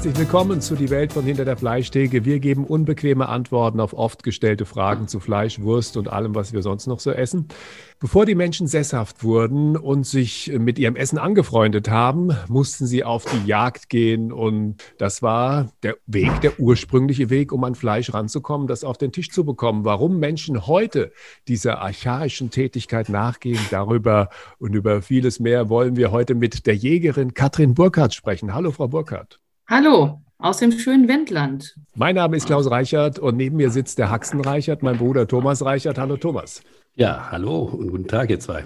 Herzlich 0.00 0.16
willkommen 0.16 0.62
zu 0.62 0.76
Die 0.76 0.88
Welt 0.88 1.12
von 1.12 1.26
hinter 1.26 1.44
der 1.44 1.58
Fleischtheke. 1.58 2.24
Wir 2.24 2.40
geben 2.40 2.64
unbequeme 2.64 3.28
Antworten 3.28 3.80
auf 3.80 3.92
oft 3.92 4.22
gestellte 4.22 4.64
Fragen 4.64 5.08
zu 5.08 5.20
Fleisch, 5.20 5.60
Wurst 5.60 5.98
und 5.98 6.08
allem, 6.08 6.34
was 6.34 6.54
wir 6.54 6.62
sonst 6.62 6.86
noch 6.86 7.00
so 7.00 7.10
essen. 7.10 7.48
Bevor 7.98 8.24
die 8.24 8.34
Menschen 8.34 8.66
sesshaft 8.66 9.22
wurden 9.22 9.76
und 9.76 10.06
sich 10.06 10.50
mit 10.58 10.78
ihrem 10.78 10.96
Essen 10.96 11.18
angefreundet 11.18 11.90
haben, 11.90 12.34
mussten 12.48 12.86
sie 12.86 13.04
auf 13.04 13.26
die 13.26 13.46
Jagd 13.46 13.90
gehen. 13.90 14.32
Und 14.32 14.76
das 14.96 15.20
war 15.20 15.70
der 15.82 15.98
Weg, 16.06 16.40
der 16.40 16.58
ursprüngliche 16.58 17.28
Weg, 17.28 17.52
um 17.52 17.62
an 17.64 17.74
Fleisch 17.74 18.14
ranzukommen, 18.14 18.68
das 18.68 18.84
auf 18.84 18.96
den 18.96 19.12
Tisch 19.12 19.28
zu 19.28 19.44
bekommen. 19.44 19.84
Warum 19.84 20.18
Menschen 20.18 20.66
heute 20.66 21.12
dieser 21.46 21.82
archaischen 21.82 22.48
Tätigkeit 22.48 23.10
nachgehen, 23.10 23.60
darüber 23.70 24.30
und 24.58 24.72
über 24.72 25.02
vieles 25.02 25.40
mehr 25.40 25.68
wollen 25.68 25.96
wir 25.96 26.10
heute 26.10 26.34
mit 26.34 26.66
der 26.66 26.74
Jägerin 26.74 27.34
Katrin 27.34 27.74
Burkhardt 27.74 28.14
sprechen. 28.14 28.54
Hallo, 28.54 28.70
Frau 28.70 28.88
Burkhardt. 28.88 29.38
Hallo, 29.70 30.20
aus 30.38 30.56
dem 30.56 30.72
schönen 30.72 31.06
Wendland. 31.06 31.76
Mein 31.94 32.16
Name 32.16 32.36
ist 32.36 32.46
Klaus 32.46 32.68
Reichert 32.68 33.20
und 33.20 33.36
neben 33.36 33.54
mir 33.54 33.70
sitzt 33.70 33.98
der 33.98 34.10
Haxen 34.10 34.40
Reichert, 34.40 34.82
mein 34.82 34.98
Bruder 34.98 35.28
Thomas 35.28 35.64
Reichert. 35.64 35.96
Hallo 35.96 36.16
Thomas. 36.16 36.64
Ja, 36.96 37.30
hallo 37.30 37.60
und 37.66 37.92
guten 37.92 38.08
Tag, 38.08 38.30
ihr 38.30 38.40
zwei. 38.40 38.64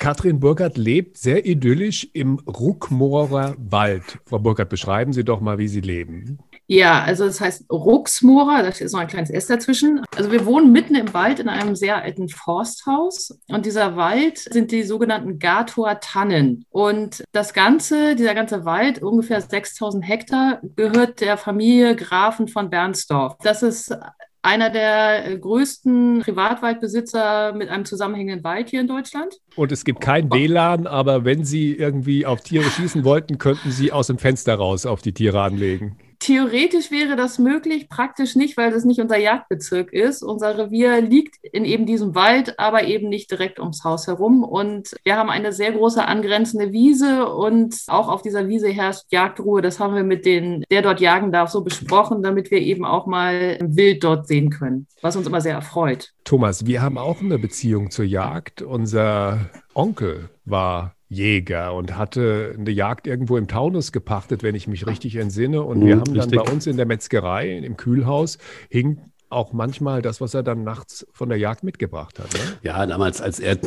Katrin 0.00 0.40
Burkhardt 0.40 0.76
lebt 0.76 1.16
sehr 1.16 1.46
idyllisch 1.46 2.08
im 2.12 2.40
Ruckmoorer 2.40 3.54
Wald. 3.56 4.18
Frau 4.26 4.40
Burkhardt, 4.40 4.68
beschreiben 4.68 5.12
Sie 5.12 5.22
doch 5.22 5.40
mal, 5.40 5.58
wie 5.58 5.68
Sie 5.68 5.80
leben. 5.80 6.40
Ja, 6.66 7.02
also 7.02 7.26
das 7.26 7.40
heißt 7.40 7.70
Ruxmora, 7.70 8.62
da 8.62 8.68
ist 8.68 8.92
noch 8.92 9.00
ein 9.00 9.06
kleines 9.06 9.30
S 9.30 9.46
dazwischen. 9.46 10.02
Also 10.16 10.30
wir 10.30 10.46
wohnen 10.46 10.72
mitten 10.72 10.94
im 10.94 11.12
Wald 11.12 11.38
in 11.38 11.48
einem 11.48 11.76
sehr 11.76 12.02
alten 12.02 12.28
Forsthaus 12.28 13.38
und 13.48 13.66
dieser 13.66 13.96
Wald 13.96 14.38
sind 14.38 14.70
die 14.70 14.82
sogenannten 14.82 15.38
Gator-Tannen. 15.38 16.64
Und 16.70 17.24
das 17.32 17.52
Ganze, 17.52 18.16
dieser 18.16 18.34
ganze 18.34 18.64
Wald, 18.64 19.02
ungefähr 19.02 19.40
6000 19.40 20.06
Hektar, 20.06 20.60
gehört 20.76 21.20
der 21.20 21.36
Familie 21.36 21.96
Grafen 21.96 22.48
von 22.48 22.70
Bernsdorf. 22.70 23.36
Das 23.42 23.62
ist 23.62 23.94
einer 24.42 24.70
der 24.70 25.38
größten 25.38 26.20
Privatwaldbesitzer 26.20 27.52
mit 27.52 27.68
einem 27.68 27.84
zusammenhängenden 27.84 28.44
Wald 28.44 28.70
hier 28.70 28.80
in 28.80 28.88
Deutschland. 28.88 29.34
Und 29.54 29.70
es 29.70 29.84
gibt 29.84 30.00
kein 30.00 30.30
WLAN, 30.32 30.86
aber 30.86 31.24
wenn 31.24 31.44
Sie 31.44 31.74
irgendwie 31.74 32.26
auf 32.26 32.40
Tiere 32.40 32.64
schießen 32.64 33.04
wollten, 33.04 33.38
könnten 33.38 33.70
Sie 33.70 33.92
aus 33.92 34.08
dem 34.08 34.18
Fenster 34.18 34.56
raus 34.56 34.84
auf 34.84 35.00
die 35.00 35.12
Tiere 35.12 35.42
anlegen. 35.42 35.96
Theoretisch 36.22 36.92
wäre 36.92 37.16
das 37.16 37.40
möglich, 37.40 37.88
praktisch 37.88 38.36
nicht, 38.36 38.56
weil 38.56 38.70
das 38.70 38.84
nicht 38.84 39.00
unser 39.00 39.16
Jagdbezirk 39.18 39.92
ist. 39.92 40.22
Unser 40.22 40.56
Revier 40.56 41.00
liegt 41.00 41.34
in 41.42 41.64
eben 41.64 41.84
diesem 41.84 42.14
Wald, 42.14 42.60
aber 42.60 42.84
eben 42.84 43.08
nicht 43.08 43.32
direkt 43.32 43.58
ums 43.58 43.82
Haus 43.82 44.06
herum. 44.06 44.44
Und 44.44 44.94
wir 45.02 45.16
haben 45.16 45.30
eine 45.30 45.52
sehr 45.52 45.72
große 45.72 46.04
angrenzende 46.06 46.70
Wiese 46.70 47.26
und 47.26 47.74
auch 47.88 48.06
auf 48.06 48.22
dieser 48.22 48.46
Wiese 48.46 48.68
herrscht 48.68 49.02
Jagdruhe. 49.10 49.62
Das 49.62 49.80
haben 49.80 49.96
wir 49.96 50.04
mit 50.04 50.24
den, 50.24 50.62
der 50.70 50.82
dort 50.82 51.00
jagen 51.00 51.32
darf, 51.32 51.50
so 51.50 51.62
besprochen, 51.64 52.22
damit 52.22 52.52
wir 52.52 52.60
eben 52.60 52.84
auch 52.84 53.06
mal 53.06 53.58
Wild 53.60 54.04
dort 54.04 54.28
sehen 54.28 54.50
können, 54.50 54.86
was 55.00 55.16
uns 55.16 55.26
immer 55.26 55.40
sehr 55.40 55.54
erfreut. 55.54 56.12
Thomas, 56.22 56.66
wir 56.66 56.82
haben 56.82 56.98
auch 56.98 57.20
eine 57.20 57.40
Beziehung 57.40 57.90
zur 57.90 58.04
Jagd. 58.04 58.62
Unser 58.62 59.50
Onkel 59.74 60.28
war 60.44 60.94
Jäger 61.12 61.74
und 61.74 61.96
hatte 61.96 62.54
eine 62.58 62.70
Jagd 62.70 63.06
irgendwo 63.06 63.36
im 63.36 63.46
Taunus 63.46 63.92
gepachtet, 63.92 64.42
wenn 64.42 64.54
ich 64.54 64.66
mich 64.66 64.86
richtig 64.86 65.16
entsinne. 65.16 65.62
Und 65.62 65.84
wir 65.84 65.96
mhm, 65.96 66.00
haben 66.00 66.14
dann 66.14 66.30
bei 66.30 66.40
uns 66.40 66.66
in 66.66 66.76
der 66.76 66.86
Metzgerei, 66.86 67.58
im 67.58 67.76
Kühlhaus, 67.76 68.38
hing 68.70 68.98
auch 69.32 69.52
manchmal 69.52 70.02
das, 70.02 70.20
was 70.20 70.34
er 70.34 70.42
dann 70.42 70.64
nachts 70.64 71.06
von 71.12 71.28
der 71.28 71.38
Jagd 71.38 71.64
mitgebracht 71.64 72.18
hat. 72.18 72.32
Ne? 72.34 72.40
Ja, 72.62 72.86
damals, 72.86 73.20
als 73.20 73.40
er 73.40 73.58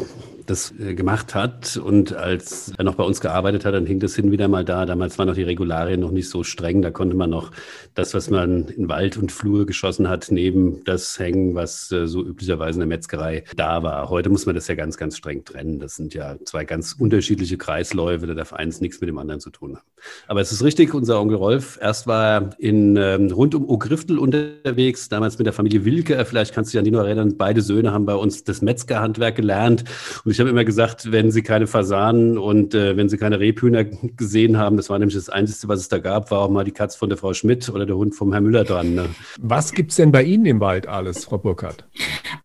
das 0.45 0.73
äh, 0.79 0.93
gemacht 0.93 1.33
hat 1.33 1.77
und 1.77 2.13
als 2.13 2.71
er 2.77 2.83
noch 2.83 2.95
bei 2.95 3.03
uns 3.03 3.19
gearbeitet 3.19 3.65
hat, 3.65 3.73
dann 3.73 3.85
hing 3.85 3.99
das 3.99 4.15
hin 4.15 4.31
wieder 4.31 4.47
mal 4.47 4.63
da. 4.63 4.85
Damals 4.85 5.17
waren 5.17 5.27
noch 5.27 5.35
die 5.35 5.43
Regularien 5.43 5.99
noch 5.99 6.11
nicht 6.11 6.29
so 6.29 6.43
streng. 6.43 6.81
Da 6.81 6.91
konnte 6.91 7.15
man 7.15 7.29
noch 7.29 7.51
das, 7.95 8.13
was 8.13 8.29
man 8.29 8.67
in 8.69 8.87
Wald 8.89 9.17
und 9.17 9.31
Flur 9.31 9.65
geschossen 9.65 10.07
hat, 10.07 10.27
neben 10.29 10.83
das 10.83 11.17
hängen, 11.17 11.55
was 11.55 11.91
äh, 11.91 12.07
so 12.07 12.23
üblicherweise 12.23 12.75
in 12.75 12.81
der 12.81 12.87
Metzgerei 12.87 13.43
da 13.55 13.83
war. 13.83 14.09
Heute 14.09 14.29
muss 14.29 14.45
man 14.45 14.55
das 14.55 14.67
ja 14.67 14.75
ganz, 14.75 14.97
ganz 14.97 15.17
streng 15.17 15.43
trennen. 15.43 15.79
Das 15.79 15.95
sind 15.95 16.13
ja 16.13 16.35
zwei 16.45 16.65
ganz 16.65 16.93
unterschiedliche 16.93 17.57
Kreisläufe. 17.57 18.27
Da 18.27 18.33
darf 18.33 18.53
eins 18.53 18.81
nichts 18.81 19.01
mit 19.01 19.09
dem 19.09 19.17
anderen 19.17 19.41
zu 19.41 19.49
tun 19.49 19.77
haben. 19.77 19.85
Aber 20.27 20.41
es 20.41 20.51
ist 20.51 20.63
richtig, 20.63 20.93
unser 20.93 21.19
Onkel 21.19 21.37
Rolf, 21.37 21.79
erst 21.81 22.07
war 22.07 22.25
er 22.25 22.49
in, 22.59 22.95
ähm, 22.97 23.31
rund 23.31 23.55
um 23.55 23.67
Ogriftel 23.67 24.19
unterwegs, 24.19 25.09
damals 25.09 25.37
mit 25.37 25.47
der 25.47 25.53
Familie 25.55 25.85
Wilke, 25.85 26.23
vielleicht 26.25 26.53
kannst 26.53 26.71
du 26.71 26.75
dich 26.75 26.79
an 26.79 26.85
die 26.85 26.91
noch 26.91 27.03
erinnern, 27.03 27.37
beide 27.37 27.61
Söhne 27.61 27.91
haben 27.91 28.05
bei 28.05 28.15
uns 28.15 28.43
das 28.43 28.61
Metzgerhandwerk 28.61 29.35
gelernt. 29.35 29.83
Und 30.23 30.31
ich 30.31 30.39
habe 30.39 30.49
immer 30.49 30.65
gesagt, 30.65 31.11
wenn 31.11 31.31
sie 31.31 31.41
keine 31.41 31.67
Fasanen 31.67 32.37
und 32.37 32.75
äh, 32.75 32.95
wenn 32.97 33.09
sie 33.09 33.17
keine 33.17 33.39
Rebhühner 33.39 33.83
gesehen 34.17 34.57
haben, 34.57 34.77
das 34.77 34.89
war 34.89 34.99
nämlich 34.99 35.15
das 35.15 35.29
Einzige, 35.29 35.67
was 35.67 35.79
es 35.79 35.89
da 35.89 35.97
gab, 35.97 36.29
war 36.31 36.39
auch 36.39 36.49
mal 36.49 36.63
die 36.63 36.71
Katz 36.71 36.95
von 36.95 37.09
der 37.09 37.17
Frau 37.17 37.33
Schmidt 37.33 37.67
oder 37.69 37.85
der 37.85 37.95
Hund 37.95 38.15
vom 38.15 38.31
Herrn 38.31 38.43
Müller 38.43 38.63
dran. 38.63 38.95
Ne? 38.95 39.09
Was 39.39 39.71
gibt 39.71 39.91
es 39.91 39.97
denn 39.97 40.11
bei 40.11 40.23
Ihnen 40.23 40.45
im 40.45 40.59
Wald 40.59 40.87
alles, 40.87 41.25
Frau 41.25 41.37
Burkhardt? 41.37 41.85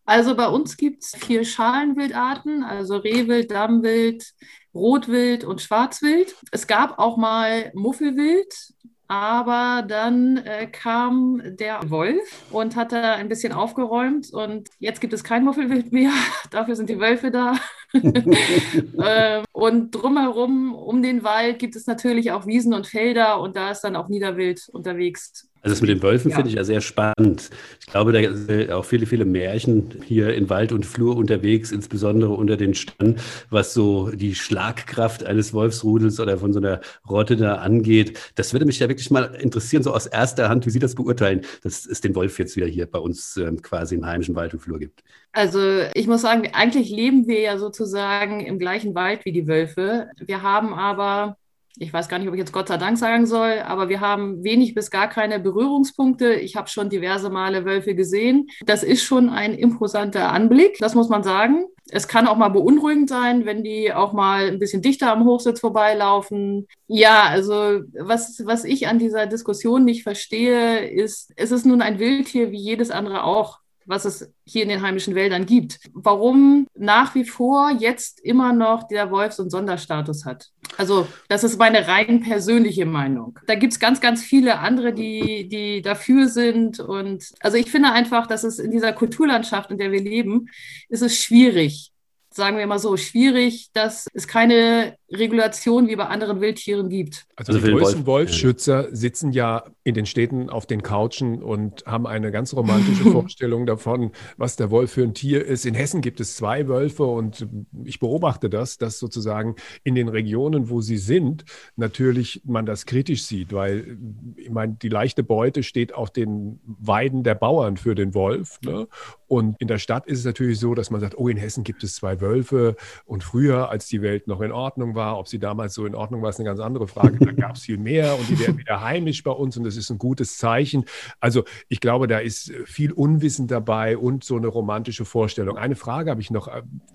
Also 0.06 0.34
bei 0.34 0.48
uns 0.48 0.76
gibt 0.76 1.04
es 1.04 1.14
vier 1.16 1.44
Schalenwildarten, 1.44 2.64
also 2.64 2.96
Rehwild, 2.96 3.50
Dammwild, 3.50 4.32
Rotwild 4.74 5.44
und 5.44 5.60
Schwarzwild. 5.60 6.34
Es 6.52 6.66
gab 6.66 6.98
auch 6.98 7.16
mal 7.16 7.72
Muffelwild, 7.74 8.72
aber 9.10 9.82
dann 9.88 10.36
äh, 10.38 10.68
kam 10.68 11.42
der 11.56 11.90
Wolf 11.90 12.46
und 12.52 12.76
hat 12.76 12.92
da 12.92 13.14
ein 13.14 13.28
bisschen 13.28 13.52
aufgeräumt 13.52 14.32
und 14.32 14.68
jetzt 14.78 15.00
gibt 15.00 15.12
es 15.12 15.24
kein 15.24 15.44
Muffelwild 15.44 15.92
mehr. 15.92 16.12
Dafür 16.52 16.76
sind 16.76 16.88
die 16.90 17.00
Wölfe 17.00 17.32
da. 17.32 17.54
äh, 18.98 19.42
und 19.52 19.90
drumherum, 19.90 20.74
um 20.74 21.02
den 21.02 21.22
Wald, 21.22 21.58
gibt 21.58 21.76
es 21.76 21.86
natürlich 21.86 22.32
auch 22.32 22.46
Wiesen 22.46 22.74
und 22.74 22.86
Felder 22.86 23.40
und 23.40 23.56
da 23.56 23.70
ist 23.70 23.82
dann 23.82 23.96
auch 23.96 24.08
Niederwild 24.08 24.68
unterwegs. 24.72 25.50
Also 25.62 25.74
das 25.74 25.82
mit 25.82 25.90
den 25.90 26.02
Wölfen 26.02 26.30
ja. 26.30 26.36
finde 26.36 26.48
ich 26.48 26.56
ja 26.56 26.64
sehr 26.64 26.80
spannend. 26.80 27.50
Ich 27.80 27.86
glaube, 27.86 28.12
da 28.12 28.34
sind 28.34 28.70
auch 28.70 28.84
viele, 28.84 29.04
viele 29.04 29.26
Märchen 29.26 29.90
hier 30.06 30.32
in 30.34 30.48
Wald 30.48 30.72
und 30.72 30.86
Flur 30.86 31.16
unterwegs, 31.16 31.70
insbesondere 31.70 32.32
unter 32.32 32.56
den 32.56 32.72
Sternen, 32.72 33.16
was 33.50 33.74
so 33.74 34.10
die 34.10 34.34
Schlagkraft 34.34 35.24
eines 35.24 35.52
Wolfsrudels 35.52 36.18
oder 36.18 36.38
von 36.38 36.54
so 36.54 36.60
einer 36.60 36.80
Rotte 37.08 37.36
da 37.36 37.56
angeht. 37.56 38.18
Das 38.36 38.54
würde 38.54 38.64
mich 38.64 38.78
ja 38.78 38.88
wirklich 38.88 39.10
mal 39.10 39.34
interessieren, 39.34 39.82
so 39.82 39.92
aus 39.92 40.06
erster 40.06 40.48
Hand, 40.48 40.64
wie 40.64 40.70
Sie 40.70 40.78
das 40.78 40.94
beurteilen, 40.94 41.42
dass 41.62 41.84
es 41.84 42.00
den 42.00 42.14
Wolf 42.14 42.38
jetzt 42.38 42.56
wieder 42.56 42.66
hier 42.66 42.86
bei 42.86 42.98
uns 42.98 43.36
ähm, 43.36 43.60
quasi 43.60 43.96
im 43.96 44.06
heimischen 44.06 44.36
Wald 44.36 44.54
und 44.54 44.60
Flur 44.60 44.78
gibt. 44.78 45.02
Also 45.32 45.60
ich 45.94 46.06
muss 46.06 46.22
sagen, 46.22 46.50
eigentlich 46.52 46.90
leben 46.90 47.26
wir 47.26 47.40
ja 47.40 47.58
sozusagen 47.58 48.40
im 48.40 48.58
gleichen 48.58 48.94
Wald 48.94 49.24
wie 49.24 49.32
die 49.32 49.46
Wölfe. 49.46 50.10
Wir 50.18 50.42
haben 50.42 50.74
aber 50.74 51.36
ich 51.78 51.92
weiß 51.92 52.08
gar 52.08 52.18
nicht, 52.18 52.28
ob 52.28 52.34
ich 52.34 52.38
jetzt 52.38 52.52
Gott 52.52 52.68
sei 52.68 52.76
Dank 52.76 52.98
sagen 52.98 53.26
soll, 53.26 53.60
aber 53.60 53.88
wir 53.88 54.00
haben 54.00 54.42
wenig 54.42 54.74
bis 54.74 54.90
gar 54.90 55.08
keine 55.08 55.38
Berührungspunkte. 55.38 56.34
Ich 56.34 56.56
habe 56.56 56.68
schon 56.68 56.90
diverse 56.90 57.30
Male 57.30 57.64
Wölfe 57.64 57.94
gesehen. 57.94 58.48
Das 58.66 58.82
ist 58.82 59.02
schon 59.04 59.30
ein 59.30 59.54
imposanter 59.54 60.30
Anblick, 60.30 60.78
das 60.78 60.94
muss 60.94 61.08
man 61.08 61.22
sagen. 61.22 61.64
Es 61.92 62.06
kann 62.06 62.26
auch 62.26 62.36
mal 62.36 62.50
beunruhigend 62.50 63.08
sein, 63.08 63.46
wenn 63.46 63.64
die 63.64 63.92
auch 63.92 64.12
mal 64.12 64.48
ein 64.48 64.58
bisschen 64.58 64.82
dichter 64.82 65.10
am 65.10 65.24
Hochsitz 65.24 65.60
vorbeilaufen. 65.60 66.66
Ja, 66.86 67.24
also 67.24 67.80
was, 67.98 68.42
was 68.44 68.64
ich 68.64 68.86
an 68.86 68.98
dieser 68.98 69.26
Diskussion 69.26 69.84
nicht 69.84 70.02
verstehe, 70.02 70.86
ist, 70.90 71.32
es 71.36 71.50
ist 71.50 71.66
nun 71.66 71.82
ein 71.82 71.98
Wildtier 71.98 72.50
wie 72.50 72.60
jedes 72.60 72.90
andere 72.90 73.24
auch 73.24 73.59
was 73.90 74.04
es 74.04 74.32
hier 74.44 74.62
in 74.62 74.68
den 74.68 74.82
heimischen 74.82 75.14
Wäldern 75.14 75.44
gibt. 75.44 75.80
Warum 75.92 76.66
nach 76.74 77.14
wie 77.14 77.24
vor 77.24 77.72
jetzt 77.78 78.20
immer 78.20 78.52
noch 78.52 78.84
der 78.88 79.10
Wolf 79.10 79.32
so 79.32 79.42
einen 79.42 79.50
Sonderstatus 79.50 80.24
hat. 80.24 80.48
Also 80.78 81.08
das 81.28 81.44
ist 81.44 81.58
meine 81.58 81.88
rein 81.88 82.20
persönliche 82.20 82.86
Meinung. 82.86 83.38
Da 83.46 83.56
gibt 83.56 83.72
es 83.72 83.80
ganz, 83.80 84.00
ganz 84.00 84.22
viele 84.22 84.60
andere, 84.60 84.92
die, 84.92 85.48
die 85.48 85.82
dafür 85.82 86.28
sind. 86.28 86.78
Und 86.78 87.32
also 87.40 87.56
ich 87.56 87.70
finde 87.70 87.90
einfach, 87.92 88.28
dass 88.28 88.44
es 88.44 88.60
in 88.60 88.70
dieser 88.70 88.92
Kulturlandschaft, 88.92 89.70
in 89.70 89.78
der 89.78 89.90
wir 89.90 90.00
leben, 90.00 90.48
ist 90.88 91.02
es 91.02 91.20
schwierig, 91.20 91.92
sagen 92.32 92.58
wir 92.58 92.66
mal 92.68 92.78
so, 92.78 92.96
schwierig, 92.96 93.70
dass 93.72 94.06
es 94.14 94.28
keine 94.28 94.96
Regulation 95.12 95.88
wie 95.88 95.96
bei 95.96 96.06
anderen 96.06 96.40
Wildtieren 96.40 96.88
gibt. 96.88 97.26
Also, 97.36 97.52
also 97.52 97.66
die 97.66 97.72
größten 97.72 98.06
Wolfschützer 98.06 98.88
sitzen 98.92 99.32
ja 99.32 99.64
in 99.82 99.94
den 99.94 100.06
Städten 100.06 100.50
auf 100.50 100.66
den 100.66 100.82
Couchen 100.82 101.42
und 101.42 101.84
haben 101.84 102.06
eine 102.06 102.30
ganz 102.30 102.54
romantische 102.54 103.04
Vorstellung 103.10 103.66
davon, 103.66 104.12
was 104.36 104.56
der 104.56 104.70
Wolf 104.70 104.92
für 104.92 105.02
ein 105.02 105.14
Tier 105.14 105.44
ist. 105.44 105.66
In 105.66 105.74
Hessen 105.74 106.00
gibt 106.00 106.20
es 106.20 106.36
zwei 106.36 106.68
Wölfe 106.68 107.04
und 107.04 107.46
ich 107.84 107.98
beobachte 107.98 108.48
das, 108.48 108.78
dass 108.78 108.98
sozusagen 108.98 109.56
in 109.82 109.94
den 109.94 110.08
Regionen, 110.08 110.70
wo 110.70 110.80
sie 110.80 110.98
sind, 110.98 111.44
natürlich 111.76 112.42
man 112.44 112.66
das 112.66 112.86
kritisch 112.86 113.24
sieht, 113.24 113.52
weil 113.52 113.98
ich 114.36 114.50
meine, 114.50 114.76
die 114.80 114.88
leichte 114.88 115.22
Beute 115.22 115.62
steht 115.62 115.92
auf 115.92 116.10
den 116.10 116.60
Weiden 116.64 117.24
der 117.24 117.34
Bauern 117.34 117.76
für 117.76 117.94
den 117.94 118.14
Wolf. 118.14 118.60
Ne? 118.64 118.86
Und 119.26 119.60
in 119.60 119.68
der 119.68 119.78
Stadt 119.78 120.06
ist 120.06 120.20
es 120.20 120.24
natürlich 120.24 120.58
so, 120.58 120.74
dass 120.74 120.90
man 120.90 121.00
sagt, 121.00 121.16
oh, 121.16 121.28
in 121.28 121.36
Hessen 121.36 121.64
gibt 121.64 121.82
es 121.82 121.96
zwei 121.96 122.20
Wölfe 122.20 122.76
und 123.06 123.24
früher, 123.24 123.70
als 123.70 123.88
die 123.88 124.02
Welt 124.02 124.26
noch 124.26 124.40
in 124.40 124.52
Ordnung 124.52 124.94
war, 124.94 124.99
ob 125.08 125.28
sie 125.28 125.38
damals 125.38 125.74
so 125.74 125.86
in 125.86 125.94
Ordnung 125.94 126.22
war, 126.22 126.30
ist 126.30 126.38
eine 126.38 126.48
ganz 126.48 126.60
andere 126.60 126.86
Frage. 126.86 127.18
Da 127.18 127.32
gab 127.32 127.56
es 127.56 127.62
viel 127.62 127.78
mehr 127.78 128.18
und 128.18 128.28
die 128.28 128.38
werden 128.38 128.58
wieder 128.58 128.80
heimisch 128.80 129.22
bei 129.22 129.30
uns 129.30 129.56
und 129.56 129.64
das 129.64 129.76
ist 129.76 129.90
ein 129.90 129.98
gutes 129.98 130.38
Zeichen. 130.38 130.84
Also 131.18 131.44
ich 131.68 131.80
glaube, 131.80 132.06
da 132.06 132.18
ist 132.18 132.52
viel 132.64 132.92
Unwissen 132.92 133.46
dabei 133.46 133.96
und 133.96 134.24
so 134.24 134.36
eine 134.36 134.48
romantische 134.48 135.04
Vorstellung. 135.04 135.56
Eine 135.56 135.76
Frage 135.76 136.10
habe 136.10 136.20
ich 136.20 136.30
noch. 136.30 136.48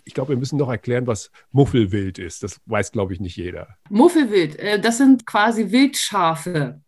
Ich 0.03 0.13
glaube, 0.13 0.29
wir 0.29 0.37
müssen 0.37 0.57
noch 0.57 0.69
erklären, 0.69 1.07
was 1.07 1.31
Muffelwild 1.51 2.19
ist. 2.19 2.43
Das 2.43 2.59
weiß, 2.65 2.91
glaube 2.91 3.13
ich, 3.13 3.19
nicht 3.19 3.35
jeder. 3.35 3.75
Muffelwild, 3.89 4.57
äh, 4.59 4.79
das 4.79 4.97
sind 4.97 5.25
quasi 5.25 5.71
Wildschafe. 5.71 6.81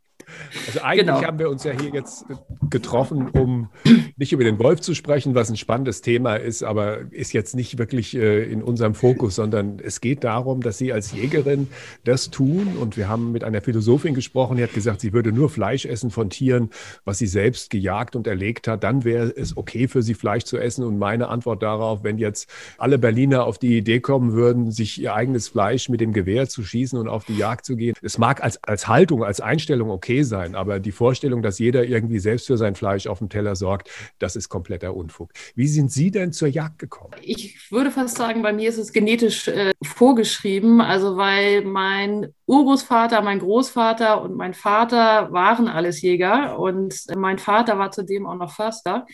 Also 0.68 0.82
eigentlich 0.82 1.06
genau. 1.06 1.22
haben 1.22 1.40
wir 1.40 1.50
uns 1.50 1.64
ja 1.64 1.72
hier 1.72 1.92
jetzt 1.94 2.26
getroffen, 2.70 3.30
um 3.30 3.70
nicht 4.18 4.34
über 4.34 4.44
den 4.44 4.60
Wolf 4.60 4.82
zu 4.82 4.94
sprechen, 4.94 5.36
was 5.36 5.50
ein 5.50 5.58
spannendes 5.58 6.02
Thema 6.02 6.36
ist, 6.36 6.64
aber 6.64 7.00
ist 7.12 7.34
jetzt 7.34 7.56
nicht 7.56 7.78
wirklich 7.78 8.16
äh, 8.16 8.44
in 8.44 8.62
unserem 8.62 8.94
Fokus, 8.94 9.36
sondern 9.36 9.80
es 9.80 10.02
geht 10.02 10.24
darum, 10.24 10.62
dass 10.62 10.78
Sie 10.78 10.92
als 10.92 11.12
Jägerin 11.12 11.68
das 12.04 12.30
tun. 12.30 12.78
Und 12.80 12.98
wir 12.98 13.08
haben 13.08 13.32
mit 13.32 13.44
einer 13.44 13.62
Philosophin 13.62 14.14
gesprochen, 14.14 14.58
die 14.58 14.64
hat 14.64 14.74
gesagt, 14.74 15.02
sie 15.02 15.14
würde 15.14 15.32
nur 15.32 15.50
Fleisch 15.50 15.86
essen 15.86 16.12
von 16.12 16.30
Tieren, 16.30 16.70
was 17.06 17.20
sie 17.20 17.28
selbst 17.28 17.70
gejagt 17.70 18.16
und 18.16 18.28
erlegt 18.28 18.68
hat. 18.68 18.84
Dann 18.84 19.04
wäre 19.04 19.34
es 19.36 19.56
okay 19.56 19.88
für 19.88 20.02
sie, 20.02 20.14
Fleisch 20.14 20.44
zu 20.44 20.58
essen. 20.58 20.84
Und 20.84 20.98
meine 20.98 21.30
Antwort 21.30 21.64
darauf, 21.64 22.04
wenn 22.04 22.18
jetzt 22.18 22.50
alle 22.78 22.98
Berliner 22.98 23.46
auf 23.46 23.58
die 23.58 23.78
Idee 23.78 24.00
kommen 24.00 24.34
würden, 24.34 24.72
sich 24.72 25.02
ihr 25.02 25.14
eigenes 25.14 25.48
Fleisch 25.48 25.90
mit 25.90 26.02
dem 26.02 26.14
Gewehr 26.14 26.48
zu 26.50 26.64
schießen 26.64 26.98
und 27.00 27.08
auf 27.08 27.26
die 27.26 27.38
Jagd 27.38 27.66
zu 27.66 27.76
gehen, 27.76 27.96
es 28.02 28.18
mag 28.18 28.44
als, 28.44 28.64
als 28.64 28.88
Haltung, 28.88 29.24
als 29.24 29.42
Einstellung 29.42 29.90
okay 29.90 30.17
sein, 30.24 30.56
aber 30.56 30.80
die 30.80 30.92
Vorstellung, 30.92 31.42
dass 31.42 31.60
jeder 31.60 31.84
irgendwie 31.84 32.20
selbst 32.20 32.48
für 32.48 32.58
sein 32.58 32.76
Fleisch 32.76 33.08
auf 33.08 33.20
dem 33.20 33.30
Teller 33.30 33.56
sorgt, 33.56 33.90
das 34.20 34.36
ist 34.36 34.50
kompletter 34.50 34.96
Unfug. 34.96 35.32
Wie 35.56 35.68
sind 35.68 35.92
Sie 35.92 36.12
denn 36.12 36.34
zur 36.34 36.48
Jagd 36.48 36.80
gekommen? 36.80 37.14
Ich 37.22 37.72
würde 37.72 37.92
fast 37.92 38.18
sagen, 38.18 38.42
bei 38.42 38.54
mir 38.54 38.70
ist 38.70 38.78
es 38.78 38.94
genetisch 38.94 39.48
äh, 39.48 39.74
vorgeschrieben, 39.84 40.82
also 40.82 41.18
weil 41.18 41.64
mein 41.64 42.34
Urgroßvater, 42.46 43.22
mein 43.22 43.40
Großvater 43.40 44.22
und 44.22 44.36
mein 44.36 44.54
Vater 44.54 45.32
waren 45.32 45.68
alles 45.68 46.02
Jäger 46.02 46.60
und 46.60 46.96
mein 47.16 47.40
Vater 47.40 47.78
war 47.78 47.92
zudem 47.92 48.26
auch 48.26 48.36
noch 48.36 48.52
Förster. 48.52 49.06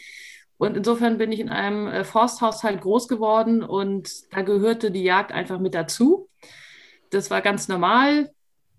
Und 0.57 0.77
insofern 0.77 1.17
bin 1.17 1.31
ich 1.31 1.39
in 1.39 1.49
einem 1.49 1.87
äh, 1.87 2.03
Forsthaushalt 2.03 2.81
groß 2.81 3.07
geworden 3.07 3.63
und 3.63 4.09
da 4.31 4.41
gehörte 4.41 4.91
die 4.91 5.03
Jagd 5.03 5.31
einfach 5.31 5.59
mit 5.59 5.75
dazu. 5.75 6.29
Das 7.09 7.29
war 7.29 7.41
ganz 7.41 7.67
normal 7.67 8.31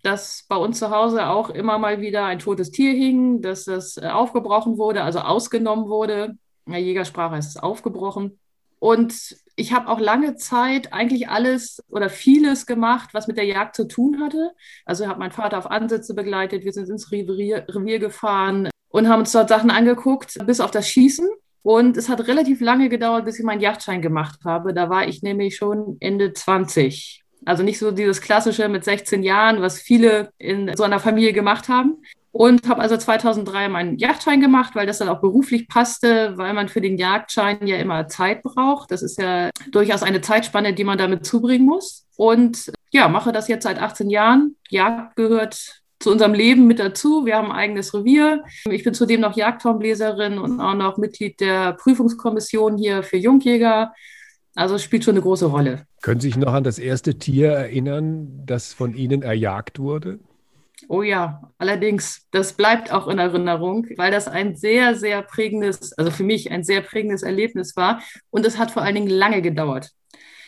dass 0.05 0.45
bei 0.49 0.57
uns 0.57 0.79
zu 0.79 0.91
Hause 0.91 1.27
auch 1.27 1.51
immer 1.51 1.79
mal 1.79 2.01
wieder 2.01 2.27
ein 2.27 2.39
totes 2.39 2.71
Tier 2.71 2.93
hing, 2.93 3.41
dass 3.41 3.65
das 3.65 3.97
äh, 3.97 4.07
aufgebrochen 4.07 4.77
wurde, 4.77 5.03
also 5.03 5.21
ausgenommen 5.21 5.89
wurde. 5.89 6.37
In 6.67 6.73
der 6.73 6.83
Jägersprache 6.83 7.37
ist 7.37 7.49
es 7.49 7.57
aufgebrochen. 7.57 8.39
Und 8.79 9.37
ich 9.57 9.73
habe 9.73 9.89
auch 9.89 9.99
lange 9.99 10.37
Zeit 10.37 10.93
eigentlich 10.93 11.29
alles 11.31 11.83
oder 11.89 12.11
vieles 12.11 12.67
gemacht, 12.67 13.11
was 13.15 13.29
mit 13.29 13.39
der 13.39 13.47
Jagd 13.47 13.77
zu 13.77 13.89
tun 13.89 14.21
hatte. 14.21 14.51
Also 14.85 15.07
habe 15.07 15.21
meinen 15.21 15.31
Vater 15.31 15.57
auf 15.57 15.71
Ansätze 15.71 16.15
begleitet, 16.15 16.65
wir 16.65 16.73
sind 16.73 16.91
ins 16.91 17.11
Revier, 17.11 17.65
Revier 17.69 17.99
gefahren 17.99 18.69
und 18.91 19.09
haben 19.09 19.21
uns 19.21 19.33
dort 19.33 19.49
Sachen 19.49 19.71
angeguckt, 19.71 20.37
bis 20.47 20.61
auf 20.61 20.71
das 20.71 20.87
Schießen. 20.87 21.29
Und 21.63 21.97
es 21.97 22.11
hat 22.11 22.29
relativ 22.29 22.61
lange 22.61 22.91
gedauert, 22.91 23.25
bis 23.25 23.39
ich 23.39 23.45
meinen 23.45 23.63
Jagdschein 23.63 24.03
gemacht 24.03 24.41
habe. 24.45 24.75
Da 24.75 24.91
war 24.91 25.09
ich 25.09 25.23
nämlich 25.23 25.57
schon 25.57 25.97
Ende 26.01 26.35
20. 26.35 27.24
Also 27.47 27.63
nicht 27.63 27.79
so 27.79 27.91
dieses 27.91 28.21
klassische 28.21 28.69
mit 28.69 28.85
16 28.85 29.23
Jahren, 29.23 29.61
was 29.61 29.81
viele 29.81 30.31
in 30.39 30.75
so 30.77 30.83
einer 30.85 31.01
Familie 31.01 31.33
gemacht 31.33 31.69
haben. 31.69 32.03
Und 32.33 32.69
habe 32.69 32.81
also 32.81 32.97
2003 32.97 33.69
meinen 33.69 33.97
Jagdschein 33.97 34.41
gemacht, 34.41 34.75
weil 34.75 34.89
das 34.89 34.99
dann 34.99 35.09
auch 35.09 35.21
beruflich 35.21 35.69
passte, 35.69 36.37
weil 36.37 36.53
man 36.53 36.69
für 36.69 36.81
den 36.81 36.99
Jagdschein 36.99 37.65
ja 37.65 37.77
immer 37.77 38.09
Zeit 38.09 38.43
braucht. 38.43 38.91
Das 38.91 39.03
ist 39.03 39.21
ja 39.21 39.51
durchaus 39.71 40.03
eine 40.03 40.21
Zeitspanne, 40.21 40.75
die 40.75 40.83
man 40.83 40.99
damit 40.99 41.25
zubringen 41.25 41.65
muss. 41.65 42.07
Und 42.17 42.73
ja, 42.91 43.07
mache 43.07 43.31
das 43.31 43.47
jetzt 43.47 43.63
seit 43.63 43.81
18 43.81 44.11
Jahren. 44.11 44.57
Jagd 44.69 45.15
gehört 45.15 45.85
zu 46.01 46.11
unserem 46.11 46.35
Leben 46.35 46.67
mit 46.67 46.81
dazu. 46.81 47.25
Wir 47.25 47.37
haben 47.37 47.53
ein 47.53 47.57
eigenes 47.57 47.95
Revier. 47.95 48.43
Ich 48.69 48.85
bin 48.85 48.95
zudem 48.95 49.21
noch 49.21 49.37
Jagdhornbläserin 49.37 50.39
und 50.39 50.61
auch 50.61 50.75
noch 50.75 50.99
Mitglied 50.99 51.41
der 51.41 51.73
Prüfungskommission 51.75 52.77
hier 52.77 53.03
für 53.03 53.17
Jungjäger. 53.17 53.93
Also 54.55 54.77
es 54.77 54.83
spielt 54.83 55.05
schon 55.05 55.15
eine 55.15 55.23
große 55.23 55.47
Rolle. 55.47 55.87
Können 56.03 56.21
Sie 56.21 56.29
sich 56.29 56.37
noch 56.37 56.53
an 56.53 56.65
das 56.65 56.79
erste 56.79 57.19
Tier 57.19 57.51
erinnern, 57.51 58.43
das 58.47 58.73
von 58.73 58.95
Ihnen 58.95 59.23
erjagt 59.23 59.79
wurde? 59.79 60.21
Oh 60.89 61.03
ja, 61.03 61.51
allerdings, 61.59 62.27
das 62.31 62.53
bleibt 62.53 62.93
auch 62.93 63.09
in 63.09 63.19
Erinnerung, 63.19 63.87
weil 63.97 64.11
das 64.11 64.29
ein 64.29 64.55
sehr, 64.55 64.95
sehr 64.95 65.23
prägendes, 65.23 65.93
also 65.95 66.11
für 66.11 66.25
mich 66.25 66.51
ein 66.51 66.63
sehr 66.63 66.83
prägendes 66.83 67.23
Erlebnis 67.23 67.77
war. 67.77 68.03
Und 68.31 68.45
es 68.45 68.59
hat 68.59 68.71
vor 68.71 68.83
allen 68.83 68.95
Dingen 68.95 69.09
lange 69.09 69.41
gedauert. 69.41 69.91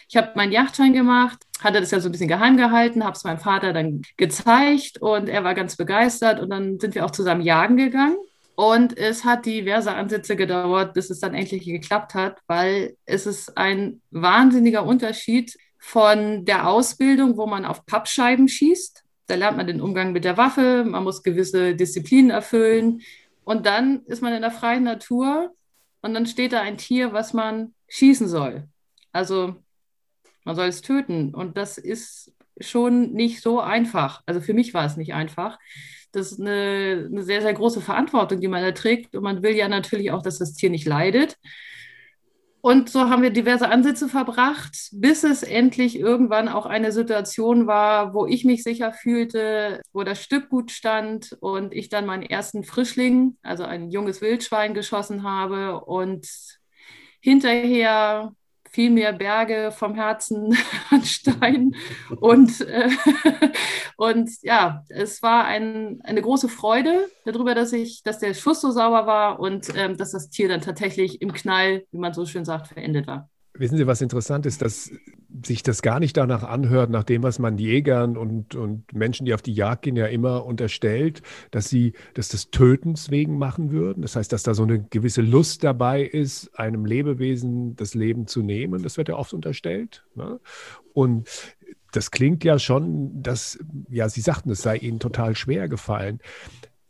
Ich 0.08 0.16
habe 0.16 0.32
meinen 0.36 0.52
Yachtschein 0.52 0.92
gemacht, 0.92 1.38
hatte 1.60 1.80
das 1.80 1.90
ja 1.90 2.00
so 2.00 2.08
ein 2.08 2.12
bisschen 2.12 2.28
geheim 2.28 2.56
gehalten, 2.56 3.04
habe 3.04 3.16
es 3.16 3.24
meinem 3.24 3.38
Vater 3.38 3.72
dann 3.72 4.02
gezeigt 4.16 4.98
und 5.00 5.28
er 5.28 5.42
war 5.42 5.54
ganz 5.54 5.76
begeistert 5.76 6.38
und 6.38 6.50
dann 6.50 6.78
sind 6.78 6.94
wir 6.94 7.04
auch 7.04 7.10
zusammen 7.10 7.40
jagen 7.40 7.76
gegangen. 7.76 8.16
Und 8.56 8.96
es 8.96 9.24
hat 9.24 9.44
diverse 9.44 9.94
Ansätze 9.94 10.34
gedauert, 10.34 10.94
bis 10.94 11.10
es 11.10 11.20
dann 11.20 11.34
endlich 11.34 11.66
geklappt 11.66 12.14
hat, 12.14 12.40
weil 12.46 12.96
es 13.04 13.26
ist 13.26 13.56
ein 13.58 14.00
wahnsinniger 14.10 14.84
Unterschied 14.86 15.58
von 15.78 16.46
der 16.46 16.66
Ausbildung, 16.66 17.36
wo 17.36 17.46
man 17.46 17.66
auf 17.66 17.84
Pappscheiben 17.84 18.48
schießt. 18.48 19.04
Da 19.26 19.34
lernt 19.34 19.58
man 19.58 19.66
den 19.66 19.82
Umgang 19.82 20.12
mit 20.12 20.24
der 20.24 20.38
Waffe, 20.38 20.84
man 20.86 21.04
muss 21.04 21.22
gewisse 21.22 21.74
Disziplinen 21.74 22.30
erfüllen. 22.30 23.02
Und 23.44 23.66
dann 23.66 24.00
ist 24.06 24.22
man 24.22 24.32
in 24.32 24.40
der 24.40 24.50
freien 24.50 24.84
Natur 24.84 25.52
und 26.00 26.14
dann 26.14 26.24
steht 26.24 26.54
da 26.54 26.62
ein 26.62 26.78
Tier, 26.78 27.12
was 27.12 27.34
man 27.34 27.74
schießen 27.88 28.26
soll. 28.26 28.68
Also 29.12 29.56
man 30.44 30.56
soll 30.56 30.68
es 30.68 30.80
töten. 30.80 31.34
Und 31.34 31.58
das 31.58 31.76
ist 31.76 32.32
schon 32.58 33.12
nicht 33.12 33.42
so 33.42 33.60
einfach. 33.60 34.22
Also 34.24 34.40
für 34.40 34.54
mich 34.54 34.72
war 34.72 34.86
es 34.86 34.96
nicht 34.96 35.12
einfach 35.12 35.58
das 36.16 36.32
ist 36.32 36.40
eine, 36.40 37.08
eine 37.10 37.22
sehr, 37.22 37.42
sehr 37.42 37.52
große 37.52 37.82
Verantwortung, 37.82 38.40
die 38.40 38.48
man 38.48 38.62
da 38.62 38.72
trägt. 38.72 39.14
Und 39.14 39.22
man 39.22 39.42
will 39.42 39.54
ja 39.54 39.68
natürlich 39.68 40.10
auch, 40.10 40.22
dass 40.22 40.38
das 40.38 40.54
Tier 40.54 40.70
nicht 40.70 40.86
leidet. 40.86 41.36
Und 42.62 42.88
so 42.88 43.10
haben 43.10 43.22
wir 43.22 43.30
diverse 43.30 43.68
Ansätze 43.68 44.08
verbracht, 44.08 44.88
bis 44.92 45.22
es 45.22 45.42
endlich 45.42 45.98
irgendwann 45.98 46.48
auch 46.48 46.66
eine 46.66 46.90
Situation 46.90 47.66
war, 47.66 48.14
wo 48.14 48.26
ich 48.26 48.44
mich 48.44 48.64
sicher 48.64 48.92
fühlte, 48.92 49.82
wo 49.92 50.02
das 50.02 50.20
Stück 50.22 50.48
gut 50.48 50.72
stand 50.72 51.36
und 51.40 51.72
ich 51.72 51.90
dann 51.90 52.06
meinen 52.06 52.24
ersten 52.24 52.64
Frischling, 52.64 53.36
also 53.42 53.62
ein 53.62 53.90
junges 53.90 54.20
Wildschwein, 54.20 54.74
geschossen 54.74 55.22
habe 55.22 55.80
und 55.84 56.26
hinterher 57.20 58.32
viel 58.76 58.90
mehr 58.90 59.14
Berge 59.14 59.72
vom 59.72 59.94
Herzen 59.94 60.54
an 60.90 61.02
Stein. 61.02 61.74
Und, 62.20 62.60
äh, 62.60 62.90
und 63.96 64.30
ja, 64.42 64.84
es 64.90 65.22
war 65.22 65.46
ein, 65.46 66.00
eine 66.04 66.20
große 66.20 66.50
Freude 66.50 67.08
darüber, 67.24 67.54
dass, 67.54 67.72
ich, 67.72 68.02
dass 68.02 68.18
der 68.18 68.34
Schuss 68.34 68.60
so 68.60 68.70
sauber 68.70 69.06
war 69.06 69.40
und 69.40 69.74
ähm, 69.74 69.96
dass 69.96 70.10
das 70.10 70.28
Tier 70.28 70.48
dann 70.48 70.60
tatsächlich 70.60 71.22
im 71.22 71.32
Knall, 71.32 71.86
wie 71.90 71.96
man 71.96 72.12
so 72.12 72.26
schön 72.26 72.44
sagt, 72.44 72.68
verendet 72.68 73.06
war. 73.06 73.30
Wissen 73.58 73.76
Sie, 73.76 73.86
was 73.86 74.00
interessant 74.00 74.46
ist, 74.46 74.62
dass 74.62 74.90
sich 75.44 75.62
das 75.62 75.82
gar 75.82 76.00
nicht 76.00 76.16
danach 76.16 76.42
anhört, 76.42 76.90
nach 76.90 77.04
dem, 77.04 77.22
was 77.22 77.38
man 77.38 77.58
Jägern 77.58 78.16
und, 78.16 78.54
und 78.54 78.92
Menschen, 78.92 79.26
die 79.26 79.34
auf 79.34 79.42
die 79.42 79.52
Jagd 79.52 79.82
gehen, 79.82 79.96
ja 79.96 80.06
immer 80.06 80.44
unterstellt, 80.44 81.22
dass 81.50 81.68
sie 81.68 81.92
das 82.14 82.28
des 82.28 82.50
Tötens 82.50 83.10
wegen 83.10 83.38
machen 83.38 83.70
würden. 83.70 84.02
Das 84.02 84.16
heißt, 84.16 84.32
dass 84.32 84.42
da 84.42 84.54
so 84.54 84.62
eine 84.62 84.82
gewisse 84.82 85.22
Lust 85.22 85.64
dabei 85.64 86.02
ist, 86.02 86.58
einem 86.58 86.86
Lebewesen 86.86 87.76
das 87.76 87.94
Leben 87.94 88.26
zu 88.26 88.42
nehmen. 88.42 88.82
Das 88.82 88.96
wird 88.96 89.08
ja 89.08 89.16
oft 89.16 89.34
unterstellt. 89.34 90.04
Ne? 90.14 90.40
Und 90.94 91.28
das 91.92 92.10
klingt 92.10 92.44
ja 92.44 92.58
schon, 92.58 93.22
dass, 93.22 93.58
ja, 93.90 94.08
Sie 94.08 94.20
sagten, 94.20 94.50
es 94.50 94.62
sei 94.62 94.76
Ihnen 94.76 95.00
total 95.00 95.34
schwer 95.34 95.68
gefallen 95.68 96.20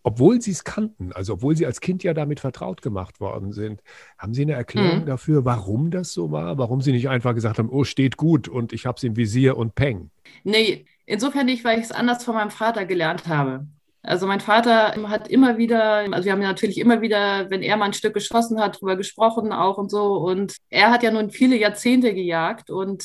obwohl 0.06 0.40
sie 0.40 0.52
es 0.52 0.62
kannten, 0.62 1.12
also 1.12 1.32
obwohl 1.32 1.56
sie 1.56 1.66
als 1.66 1.80
Kind 1.80 2.04
ja 2.04 2.14
damit 2.14 2.38
vertraut 2.38 2.80
gemacht 2.80 3.18
worden 3.18 3.52
sind, 3.52 3.82
haben 4.16 4.34
Sie 4.34 4.42
eine 4.42 4.52
Erklärung 4.52 5.00
mhm. 5.00 5.06
dafür, 5.06 5.44
warum 5.44 5.90
das 5.90 6.12
so 6.12 6.30
war? 6.30 6.58
Warum 6.58 6.80
Sie 6.80 6.92
nicht 6.92 7.08
einfach 7.08 7.34
gesagt 7.34 7.58
haben, 7.58 7.70
oh, 7.70 7.82
steht 7.82 8.16
gut 8.16 8.46
und 8.46 8.72
ich 8.72 8.86
habe 8.86 8.96
es 8.98 9.02
im 9.02 9.16
Visier 9.16 9.56
und 9.56 9.75
peng? 9.75 10.12
Nee, 10.44 10.86
insofern 11.06 11.46
nicht, 11.46 11.64
weil 11.64 11.80
ich 11.80 11.86
es 11.86 11.92
anders 11.92 12.22
von 12.22 12.36
meinem 12.36 12.52
Vater 12.52 12.84
gelernt 12.84 13.26
habe. 13.26 13.66
Also 14.00 14.28
mein 14.28 14.38
Vater 14.38 14.94
hat 15.08 15.26
immer 15.26 15.58
wieder, 15.58 16.06
also 16.12 16.25
wir 16.25 16.30
haben 16.30 16.42
ja 16.42 16.48
natürlich 16.48 16.78
immer 16.78 17.00
wieder, 17.00 17.50
wenn 17.50 17.62
er 17.62 17.76
mal 17.76 17.86
ein 17.86 17.92
Stück 17.92 18.14
geschossen 18.14 18.60
hat, 18.60 18.76
darüber 18.76 18.94
gesprochen 18.94 19.52
auch 19.52 19.76
und 19.76 19.90
so. 19.90 20.18
Und 20.18 20.54
er 20.70 20.92
hat 20.92 21.02
ja 21.02 21.10
nun 21.10 21.32
viele 21.32 21.56
Jahrzehnte 21.56 22.14
gejagt 22.14 22.70
und 22.70 23.04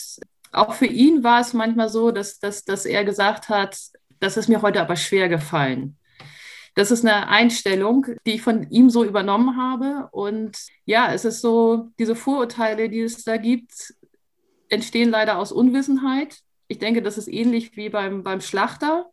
auch 0.52 0.76
für 0.76 0.86
ihn 0.86 1.24
war 1.24 1.42
es 1.42 1.54
manchmal 1.54 1.90
so, 1.90 2.12
dass, 2.12 2.38
dass, 2.38 2.64
dass 2.64 2.86
er 2.86 3.04
gesagt 3.06 3.50
hat, 3.50 3.76
das 4.20 4.38
ist 4.38 4.50
mir 4.50 4.62
heute 4.62 4.82
aber 4.82 4.98
schwer 4.98 5.30
gefallen. 5.30 5.98
Das 6.76 6.92
ist 6.92 7.06
eine 7.06 7.28
Einstellung, 7.28 8.06
die 8.26 8.36
ich 8.36 8.42
von 8.42 8.70
ihm 8.70 8.90
so 8.90 9.04
übernommen 9.04 9.58
habe. 9.58 10.08
Und 10.12 10.58
ja, 10.86 11.14
es 11.14 11.26
ist 11.26 11.42
so, 11.42 11.90
diese 12.00 12.16
Vorurteile, 12.16 12.90
die 12.90 13.02
es 13.02 13.24
da 13.24 13.38
gibt, 13.38 13.94
entstehen 14.70 15.10
leider 15.10 15.38
aus 15.38 15.52
Unwissenheit. 15.52 16.40
Ich 16.68 16.80
denke, 16.80 17.02
das 17.02 17.18
ist 17.18 17.28
ähnlich 17.28 17.76
wie 17.76 17.90
beim, 17.90 18.24
beim 18.24 18.40
Schlachter, 18.40 19.08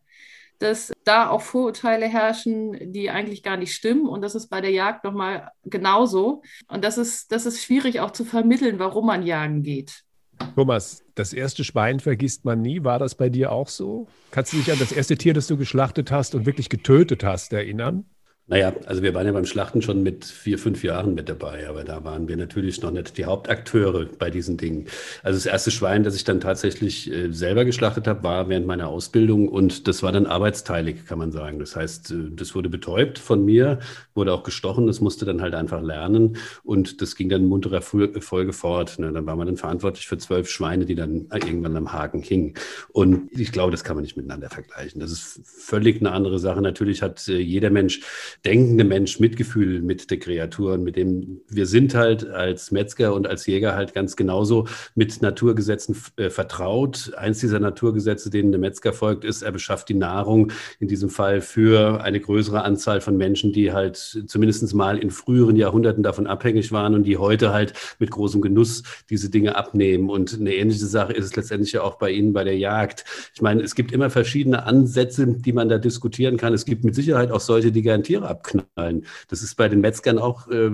dass 0.61 0.93
da 1.05 1.29
auch 1.29 1.43
Vorurteile 1.43 2.07
herrschen, 2.07 2.93
die 2.93 3.11
eigentlich 3.11 3.43
gar 3.43 3.57
nicht 3.57 3.75
stimmen. 3.75 4.07
Und 4.07 4.23
das 4.23 4.37
ist 4.37 4.49
bei 4.49 4.61
der 4.61 4.71
Jagd 4.71 5.05
nochmal 5.05 5.51
genauso. 5.65 6.43
Und 6.69 6.85
das 6.85 6.97
ist, 6.97 7.33
das 7.33 7.47
ist 7.47 7.65
schwierig 7.65 8.01
auch 8.01 8.13
zu 8.13 8.25
vermitteln, 8.25 8.79
warum 8.79 9.07
man 9.07 9.25
jagen 9.25 9.63
geht. 9.63 10.05
Thomas, 10.55 11.05
das 11.15 11.33
erste 11.33 11.65
Schwein 11.65 12.01
vergisst 12.01 12.45
man 12.45 12.61
nie. 12.61 12.83
War 12.85 12.99
das 12.99 13.15
bei 13.15 13.29
dir 13.29 13.53
auch 13.53 13.69
so? 13.69 14.09
Kannst 14.31 14.53
du 14.53 14.57
dich 14.57 14.73
an 14.73 14.79
das 14.79 14.93
erste 14.93 15.17
Tier, 15.17 15.35
das 15.35 15.47
du 15.47 15.57
geschlachtet 15.57 16.11
hast 16.11 16.35
und 16.35 16.47
wirklich 16.47 16.69
getötet 16.69 17.25
hast, 17.25 17.53
erinnern? 17.53 18.05
Naja, 18.51 18.73
also 18.87 19.03
wir 19.03 19.13
waren 19.13 19.27
ja 19.27 19.33
beim 19.33 19.45
Schlachten 19.45 19.83
schon 19.83 20.03
mit 20.03 20.25
vier, 20.25 20.59
fünf 20.59 20.83
Jahren 20.83 21.15
mit 21.15 21.29
dabei, 21.29 21.69
aber 21.69 21.85
da 21.85 22.03
waren 22.05 22.29
wir 22.29 22.37
natürlich 22.39 22.81
noch 22.81 22.91
nicht 22.91 23.19
die 23.19 23.27
Hauptakteure 23.27 24.07
bei 24.19 24.31
diesen 24.31 24.57
Dingen. 24.57 24.87
Also 25.23 25.37
das 25.37 25.45
erste 25.45 25.71
Schwein, 25.71 26.03
das 26.03 26.17
ich 26.17 26.25
dann 26.25 26.41
tatsächlich 26.41 27.13
äh, 27.13 27.31
selber 27.31 27.67
geschlachtet 27.67 28.07
habe, 28.07 28.23
war 28.23 28.49
während 28.49 28.67
meiner 28.67 28.89
Ausbildung 28.89 29.49
und 29.49 29.87
das 29.87 30.03
war 30.03 30.13
dann 30.13 30.25
arbeitsteilig, 30.25 31.05
kann 31.05 31.19
man 31.19 31.31
sagen. 31.31 31.59
Das 31.59 31.77
heißt, 31.77 32.11
äh, 32.13 32.15
das 32.31 32.55
wurde 32.55 32.71
betäubt 32.71 33.19
von 33.19 33.45
mir, 33.45 33.81
wurde 34.15 34.33
auch 34.33 34.45
gestochen, 34.45 34.87
das 34.87 35.03
musste 35.03 35.27
dann 35.27 35.43
halt 35.43 35.55
einfach 35.55 35.83
lernen 35.83 36.39
und 36.65 37.03
das 37.03 37.17
ging 37.17 37.29
dann 37.29 37.43
in 37.43 37.49
munterer 37.49 37.83
Folge 37.83 38.53
fort. 38.55 38.99
Ne? 38.99 39.13
Dann 39.13 39.27
war 39.27 39.37
man 39.37 39.47
dann 39.47 39.59
verantwortlich 39.59 40.07
für 40.07 40.17
zwölf 40.17 40.49
Schweine, 40.49 40.87
die 40.87 40.95
dann 40.95 41.27
irgendwann 41.35 41.77
am 41.77 41.93
Haken 41.93 42.23
hingen. 42.23 42.55
Und 42.95 43.31
ich 43.31 43.53
glaube, 43.53 43.73
das 43.73 43.85
kann 43.85 43.97
man 43.97 44.05
nicht 44.05 44.17
miteinander 44.17 44.49
vergleichen. 44.49 45.03
Das 45.03 45.13
ist 45.13 45.43
völlig 45.45 46.01
eine 46.01 46.13
andere 46.13 46.39
Sache. 46.39 46.63
Natürlich 46.63 47.03
hat 47.03 47.29
äh, 47.29 47.37
jeder 47.37 47.69
Mensch 47.69 48.01
denkende 48.45 48.85
Mensch 48.85 49.21
Mitgefühl 49.21 49.83
mit 49.83 50.11
der 50.11 50.19
Kreatur 50.19 50.75
und 50.75 50.85
mit 50.85 50.97
dem 50.97 51.41
wir 51.49 51.67
sind 51.67 51.95
halt 51.95 52.29
als 52.29 52.71
Metzger 52.71 53.15
und 53.15 53.27
als 53.27 53.47
Jäger 53.47 53.75
halt 53.75 53.95
ganz 53.95 54.17
genauso 54.17 54.67
mit 54.95 55.21
Naturgesetzen 55.23 55.97
äh, 56.17 56.31
vertraut. 56.31 57.13
Eins 57.17 57.41
dieser 57.41 57.59
Naturgesetze, 57.59 58.31
denen 58.31 58.53
der 58.53 58.61
Metzger 58.61 58.93
folgt, 58.93 59.25
ist, 59.25 59.43
er 59.43 59.53
beschafft 59.53 59.89
die 59.89 59.95
Nahrung 59.95 60.53
in 60.79 60.89
diesem 60.89 61.11
Fall 61.11 61.41
für 61.41 62.03
eine 62.03 62.21
größere 62.21 62.63
Anzahl 62.63 63.01
von 63.01 63.17
Menschen, 63.17 63.53
die 63.53 63.73
halt 63.73 63.97
zumindest 63.97 64.75
mal 64.75 64.99
in 64.99 65.11
früheren 65.11 65.57
Jahrhunderten 65.57 66.03
davon 66.03 66.27
abhängig 66.27 66.73
waren 66.73 66.95
und 66.95 67.05
die 67.05 67.17
heute 67.17 67.53
halt 67.53 67.73
mit 67.99 68.11
großem 68.11 68.41
Genuss 68.41 68.83
diese 69.11 69.31
Dinge 69.31 69.57
abnehmen. 69.57 70.11
Und 70.11 70.35
eine 70.35 70.55
ähnliche 70.55 70.87
Sache 70.87 71.13
ist 71.13 71.25
es 71.25 71.37
letztendlich 71.37 71.73
ja 71.73 71.83
auch 71.83 71.97
bei 71.97 72.11
Ihnen 72.11 72.33
bei 72.33 72.45
der 72.45 72.57
Jagd. 72.57 73.05
Ich 73.35 73.43
meine, 73.43 73.63
es 73.63 73.75
gibt 73.75 73.93
immer 73.93 74.11
verschiedene 74.11 74.65
Ansätze, 74.65 75.27
die 75.27 75.53
man 75.53 75.69
da 75.69 75.79
diskutieren 75.79 76.37
kann. 76.37 76.53
Es 76.53 76.65
gibt 76.65 76.85
mit 76.85 76.95
Sicherheit 76.95 77.31
auch 77.31 77.41
solche, 77.41 77.73
die 77.73 77.83
gern 77.83 78.03
Tiere 78.03 78.28
abknallen. 78.29 79.07
Das 79.29 79.43
ist 79.43 79.57
bei 79.57 79.69
den 79.69 79.81
Metzgern 79.81 80.19
auch 80.19 80.49
äh, 80.49 80.71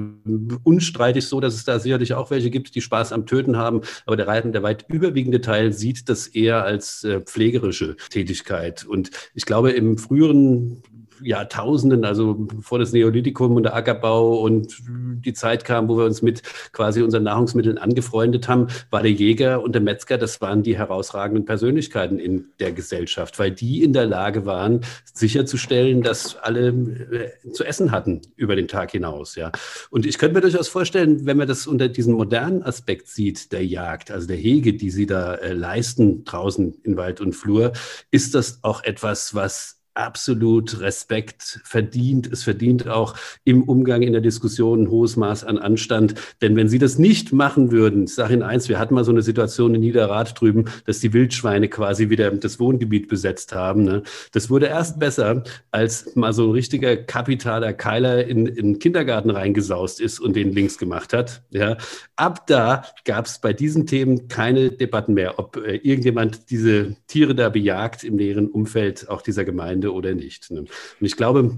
unstreitig 0.63 1.27
so, 1.27 1.41
dass 1.41 1.55
es 1.55 1.65
da 1.65 1.79
sicherlich 1.79 2.15
auch 2.15 2.31
welche 2.31 2.51
gibt, 2.51 2.75
die 2.75 2.81
Spaß 2.81 3.13
am 3.13 3.27
Töten 3.27 3.57
haben. 3.57 3.83
Aber 4.07 4.17
der, 4.17 4.43
der 4.43 4.63
weit 4.63 4.85
überwiegende 4.89 5.41
Teil 5.41 5.73
sieht 5.73 6.09
das 6.09 6.27
eher 6.27 6.65
als 6.65 7.05
äh, 7.05 7.21
pflegerische 7.21 7.97
Tätigkeit. 8.11 8.85
Und 8.85 9.11
ich 9.35 9.47
glaube, 9.47 9.71
im 9.71 9.99
früheren 9.99 10.83
Jahrtausenden, 11.23 12.05
also 12.05 12.35
bevor 12.35 12.79
das 12.79 12.93
Neolithikum 12.93 13.57
und 13.57 13.65
der 13.65 13.75
Ackerbau 13.75 14.39
und 14.41 14.83
die 14.89 15.33
Zeit 15.33 15.65
kam, 15.65 15.89
wo 15.89 15.97
wir 15.97 16.05
uns 16.05 16.23
mit 16.23 16.43
quasi 16.73 17.03
unseren 17.03 17.25
Nahrungsmitteln 17.25 17.79
angefreundet 17.79 18.49
haben, 18.49 18.69
war 18.91 19.03
der 19.03 19.13
Jäger 19.13 19.63
und 19.63 19.75
der 19.75 19.83
Metzger, 19.83 20.19
das 20.19 20.41
waren 20.41 20.63
die 20.63 20.77
herausragenden 20.77 21.45
Persönlichkeiten 21.45 22.19
in 22.19 22.47
der 22.61 22.73
Gesellschaft, 22.73 23.39
weil 23.39 23.51
die 23.51 23.83
in 23.83 23.93
der 23.93 24.07
Lage 24.07 24.47
waren, 24.47 24.81
sicherzustellen, 25.13 26.03
dass 26.03 26.37
alle 26.37 26.69
äh, 26.69 27.51
zu 27.53 27.65
essen 27.65 27.93
hatten 27.93 28.23
über 28.37 28.57
den 28.57 28.69
Tag 28.69 28.93
hinaus. 28.93 29.35
Ja. 29.37 29.53
Und 29.91 30.07
ich 30.07 30.19
könnte 30.19 30.35
mir 30.35 30.41
durchaus 30.41 30.69
vorstellen, 30.69 31.27
wenn 31.27 31.37
man 31.37 31.49
das 31.49 31.67
unter 31.67 31.89
diesem 31.89 32.15
modernen 32.15 32.63
Aspekt 32.63 33.09
sieht, 33.09 33.53
der 33.53 33.65
Jagd, 33.65 34.11
also 34.11 34.27
der 34.27 34.37
Hege, 34.37 34.75
die 34.75 34.91
sie 34.91 35.07
da 35.07 35.35
äh, 35.35 35.53
leisten 35.53 36.25
draußen 36.25 36.75
in 36.83 36.97
Wald 36.97 37.21
und 37.21 37.35
Flur, 37.35 37.73
ist 38.11 38.35
das 38.35 38.59
auch 38.63 38.83
etwas, 38.85 39.35
was 39.35 39.74
absolut 39.95 40.81
Respekt 40.81 41.61
verdient. 41.65 42.31
Es 42.31 42.43
verdient 42.43 42.89
auch 42.89 43.15
im 43.45 43.63
Umgang 43.63 44.03
in 44.03 44.13
der 44.13 44.21
Diskussion 44.21 44.83
ein 44.83 44.91
hohes 44.91 45.17
Maß 45.17 45.45
an 45.45 45.59
Anstand. 45.59 46.15
Denn 46.43 46.57
wenn 46.57 46.69
Sie 46.69 46.79
das 46.79 46.99
nicht 46.99 47.33
machen 47.33 47.71
würden, 47.71 48.05
ich 48.05 48.15
sage 48.15 48.35
Ihnen 48.35 48.43
eins, 48.43 48.69
wir 48.69 48.79
hatten 48.79 48.95
mal 48.95 49.05
so 49.05 49.13
eine 49.13 49.23
Situation 49.23 49.75
in 49.75 49.81
Niederrad 49.81 50.39
drüben, 50.39 50.67
dass 50.87 50.99
die 50.99 51.13
Wildschweine 51.13 51.69
quasi 51.69 52.11
wieder 52.11 52.31
das 52.33 52.59
Wohngebiet 52.59 53.09
besetzt 53.09 53.55
haben. 53.55 53.85
Ne? 53.85 54.03
Das 54.33 54.51
wurde 54.51 54.67
erst 54.67 54.99
besser, 54.99 55.45
als 55.71 56.15
mal 56.17 56.33
so 56.33 56.49
ein 56.49 56.51
richtiger 56.51 56.97
kapitaler 56.97 57.73
Keiler 57.73 58.27
in, 58.27 58.47
in 58.47 58.55
den 58.55 58.79
Kindergarten 58.79 59.31
reingesaust 59.31 60.01
ist 60.01 60.19
und 60.19 60.35
den 60.35 60.53
links 60.53 60.77
gemacht 60.77 61.13
hat. 61.13 61.43
Ja? 61.51 61.77
Ab 62.17 62.47
da 62.47 62.85
gab 63.05 63.27
es 63.27 63.39
bei 63.39 63.53
diesen 63.53 63.87
Themen 63.87 64.29
keine 64.29 64.71
Debatten 64.71 65.15
mehr, 65.15 65.39
ob 65.39 65.57
äh, 65.57 65.77
irgendjemand 65.77 66.51
diese 66.51 66.97
Tiere 67.07 67.35
da 67.35 67.49
bejagt 67.49 68.03
im 68.03 68.17
näheren 68.17 68.49
Umfeld 68.49 69.09
auch 69.09 69.23
dieser 69.23 69.45
Gemeinde 69.45 69.84
Ende 69.85 69.93
oder 69.93 70.15
nicht. 70.15 70.51
Ne? 70.51 70.61
Und 70.61 70.71
ich 71.01 71.17
glaube, 71.17 71.57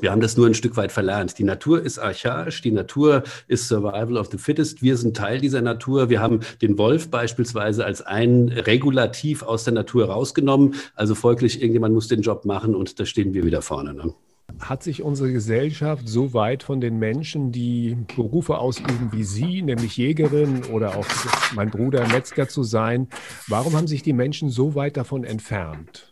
wir 0.00 0.10
haben 0.10 0.22
das 0.22 0.38
nur 0.38 0.46
ein 0.46 0.54
Stück 0.54 0.76
weit 0.76 0.90
verlernt. 0.90 1.38
Die 1.38 1.44
Natur 1.44 1.82
ist 1.82 1.98
archaisch, 1.98 2.62
die 2.62 2.70
Natur 2.70 3.24
ist 3.46 3.68
Survival 3.68 4.16
of 4.16 4.28
the 4.30 4.38
Fittest. 4.38 4.82
Wir 4.82 4.96
sind 4.96 5.16
Teil 5.16 5.38
dieser 5.38 5.60
Natur. 5.60 6.08
Wir 6.08 6.20
haben 6.20 6.40
den 6.62 6.78
Wolf 6.78 7.10
beispielsweise 7.10 7.84
als 7.84 8.00
ein 8.00 8.48
Regulativ 8.48 9.42
aus 9.42 9.64
der 9.64 9.74
Natur 9.74 10.06
rausgenommen. 10.06 10.76
Also 10.94 11.14
folglich, 11.14 11.60
irgendjemand 11.60 11.94
muss 11.94 12.08
den 12.08 12.22
Job 12.22 12.46
machen 12.46 12.74
und 12.74 13.00
da 13.00 13.04
stehen 13.04 13.34
wir 13.34 13.44
wieder 13.44 13.60
vorne. 13.60 13.92
Ne? 13.92 14.14
Hat 14.60 14.82
sich 14.82 15.02
unsere 15.02 15.30
Gesellschaft 15.30 16.08
so 16.08 16.32
weit 16.32 16.62
von 16.62 16.80
den 16.80 16.98
Menschen, 16.98 17.52
die 17.52 17.98
Berufe 18.16 18.58
ausüben 18.58 19.10
wie 19.12 19.24
Sie, 19.24 19.60
nämlich 19.60 19.98
Jägerin 19.98 20.64
oder 20.72 20.96
auch 20.96 21.06
mein 21.54 21.70
Bruder 21.70 22.06
Metzger 22.08 22.48
zu 22.48 22.62
sein, 22.62 23.08
warum 23.46 23.76
haben 23.76 23.86
sich 23.86 24.02
die 24.02 24.14
Menschen 24.14 24.48
so 24.48 24.74
weit 24.74 24.96
davon 24.96 25.24
entfernt? 25.24 26.11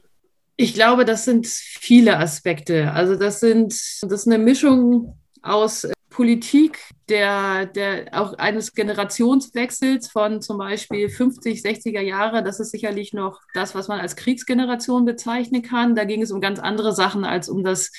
Ich 0.61 0.75
glaube, 0.75 1.07
das 1.07 1.25
sind 1.25 1.47
viele 1.47 2.19
Aspekte. 2.19 2.93
Also 2.93 3.17
das 3.17 3.41
sind 3.41 3.73
das 3.73 4.03
ist 4.03 4.27
eine 4.27 4.37
Mischung 4.37 5.19
aus 5.41 5.85
äh, 5.85 5.93
Politik, 6.11 6.79
der, 7.09 7.65
der 7.65 8.09
auch 8.13 8.35
eines 8.35 8.75
Generationswechsels 8.75 10.09
von 10.09 10.43
zum 10.43 10.59
Beispiel 10.59 11.09
50, 11.09 11.63
60er 11.63 12.03
Jahre. 12.03 12.43
Das 12.43 12.61
ist 12.61 12.73
sicherlich 12.73 13.15
noch 13.15 13.41
das, 13.55 13.75
was 13.75 13.89
man 13.89 14.01
als 14.01 14.17
Kriegsgeneration 14.17 15.07
bezeichnen 15.07 15.63
kann. 15.63 15.95
Da 15.95 16.05
ging 16.05 16.21
es 16.21 16.31
um 16.31 16.43
ganz 16.43 16.59
andere 16.59 16.95
Sachen 16.95 17.25
als 17.25 17.49
um 17.49 17.65
das 17.65 17.91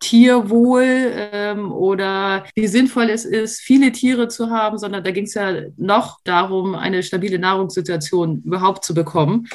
Tierwohl 0.00 1.12
ähm, 1.32 1.70
oder 1.70 2.46
wie 2.56 2.66
sinnvoll 2.66 3.10
es 3.10 3.26
ist, 3.26 3.60
viele 3.60 3.92
Tiere 3.92 4.26
zu 4.26 4.50
haben, 4.50 4.76
sondern 4.78 5.04
da 5.04 5.12
ging 5.12 5.24
es 5.24 5.34
ja 5.34 5.52
noch 5.76 6.18
darum, 6.24 6.74
eine 6.74 7.04
stabile 7.04 7.38
Nahrungssituation 7.38 8.42
überhaupt 8.44 8.84
zu 8.84 8.92
bekommen. 8.92 9.46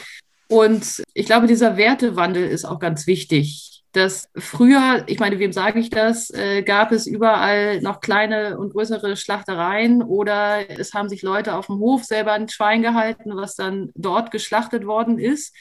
Und 0.54 1.04
ich 1.16 1.26
glaube, 1.26 1.48
dieser 1.48 1.78
Wertewandel 1.78 2.48
ist 2.48 2.66
auch 2.66 2.78
ganz 2.78 3.08
wichtig. 3.08 3.84
Dass 3.92 4.30
früher, 4.36 5.04
ich 5.08 5.20
meine, 5.20 5.38
wem 5.40 5.52
sage 5.52 5.80
ich 5.80 5.90
das, 5.90 6.32
äh, 6.32 6.64
gab 6.64 6.92
es 6.92 7.06
überall 7.08 7.80
noch 7.82 8.02
kleine 8.02 8.58
und 8.58 8.74
größere 8.74 9.16
Schlachtereien 9.16 10.02
oder 10.02 10.68
es 10.80 10.94
haben 10.94 11.10
sich 11.10 11.22
Leute 11.22 11.56
auf 11.56 11.68
dem 11.68 11.78
Hof 11.78 12.04
selber 12.04 12.34
ein 12.34 12.50
Schwein 12.50 12.82
gehalten, 12.82 13.36
was 13.36 13.56
dann 13.56 13.92
dort 13.96 14.32
geschlachtet 14.32 14.86
worden 14.86 15.20
ist. 15.20 15.56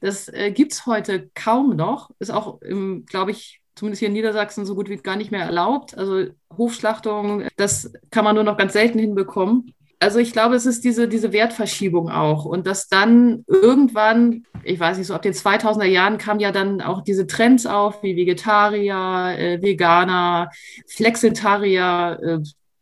Das 0.00 0.28
äh, 0.28 0.52
gibt 0.52 0.72
es 0.72 0.86
heute 0.86 1.28
kaum 1.34 1.74
noch. 1.76 2.10
Ist 2.18 2.30
auch, 2.30 2.60
glaube 3.06 3.30
ich, 3.32 3.60
zumindest 3.74 4.00
hier 4.00 4.08
in 4.08 4.14
Niedersachsen 4.14 4.64
so 4.64 4.74
gut 4.74 4.88
wie 4.88 4.96
gar 4.96 5.16
nicht 5.16 5.30
mehr 5.30 5.44
erlaubt. 5.44 5.96
Also 5.96 6.26
Hofschlachtung, 6.56 7.48
das 7.56 7.92
kann 8.10 8.24
man 8.24 8.34
nur 8.34 8.44
noch 8.44 8.56
ganz 8.56 8.72
selten 8.74 8.98
hinbekommen 8.98 9.72
also 10.02 10.18
ich 10.18 10.32
glaube, 10.32 10.56
es 10.56 10.66
ist 10.66 10.84
diese, 10.84 11.06
diese 11.06 11.32
Wertverschiebung 11.32 12.10
auch. 12.10 12.44
Und 12.44 12.66
dass 12.66 12.88
dann 12.88 13.44
irgendwann, 13.46 14.44
ich 14.64 14.78
weiß 14.78 14.98
nicht 14.98 15.06
so, 15.06 15.14
ab 15.14 15.22
den 15.22 15.32
2000er 15.32 15.84
Jahren 15.84 16.18
kamen 16.18 16.40
ja 16.40 16.50
dann 16.50 16.80
auch 16.80 17.02
diese 17.02 17.26
Trends 17.26 17.66
auf, 17.66 18.02
wie 18.02 18.16
Vegetarier, 18.16 19.36
äh, 19.38 19.62
Veganer, 19.62 20.50
Flexitarier, 20.88 22.18
äh, 22.20 22.38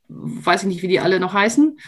weiß 0.09 0.63
ich 0.63 0.69
nicht, 0.69 0.83
wie 0.83 0.89
die 0.89 1.01
alle 1.01 1.21
noch 1.21 1.35
heißen. 1.35 1.79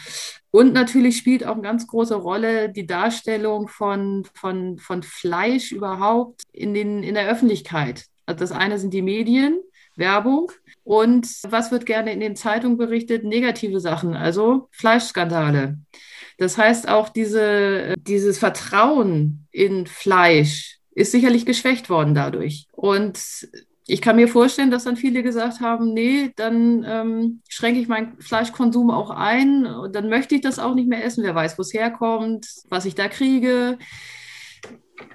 Und 0.51 0.75
natürlich 0.75 1.17
spielt 1.17 1.47
auch 1.47 1.55
eine 1.55 1.62
ganz 1.62 1.87
große 1.87 2.15
Rolle 2.15 2.69
die 2.69 2.87
Darstellung 2.87 3.69
von, 3.69 4.27
von, 4.35 4.79
von 4.79 5.03
Fleisch 5.03 5.73
überhaupt 5.73 6.43
in, 6.53 6.75
den, 6.75 7.03
in 7.03 7.15
der 7.15 7.27
Öffentlichkeit. 7.29 8.05
Also 8.27 8.41
das 8.41 8.53
eine 8.53 8.79
sind 8.79 8.93
die 8.93 9.03
Medien, 9.03 9.61
Werbung 9.97 10.53
und 10.85 11.29
was 11.49 11.71
wird 11.71 11.87
gerne 11.87 12.12
in 12.12 12.21
den 12.21 12.37
Zeitungen 12.37 12.77
berichtet? 12.77 13.25
Negative 13.25 13.81
Sachen, 13.81 14.15
also 14.15 14.69
Fleischskandale. 14.73 15.79
Das 16.39 16.59
heißt, 16.59 16.89
auch 16.89 17.09
diese, 17.09 17.95
dieses 17.99 18.39
Vertrauen 18.39 19.47
in 19.51 19.87
Fleisch 19.87 20.79
ist 20.95 21.12
sicherlich 21.12 21.47
geschwächt 21.47 21.89
worden 21.89 22.15
dadurch. 22.15 22.67
Und 22.73 23.19
ich 23.87 24.01
kann 24.01 24.17
mir 24.17 24.29
vorstellen, 24.29 24.71
dass 24.71 24.85
dann 24.85 24.97
viele 24.97 25.23
gesagt 25.23 25.61
haben, 25.61 25.93
nee, 25.93 26.33
dann 26.37 26.85
ähm, 26.87 27.43
schränke 27.49 27.81
ich 27.81 27.89
meinen 27.89 28.21
Fleischkonsum 28.21 28.91
auch 28.91 29.11
ein, 29.11 29.67
und 29.67 29.95
dann 29.95 30.09
möchte 30.09 30.35
ich 30.35 30.41
das 30.41 30.59
auch 30.59 30.75
nicht 30.75 30.89
mehr 30.89 31.05
essen. 31.05 31.25
Wer 31.25 31.35
weiß, 31.35 31.59
wo 31.59 31.62
es 31.62 31.75
herkommt, 31.75 32.47
was 32.69 32.85
ich 32.85 32.95
da 32.95 33.09
kriege. 33.09 33.79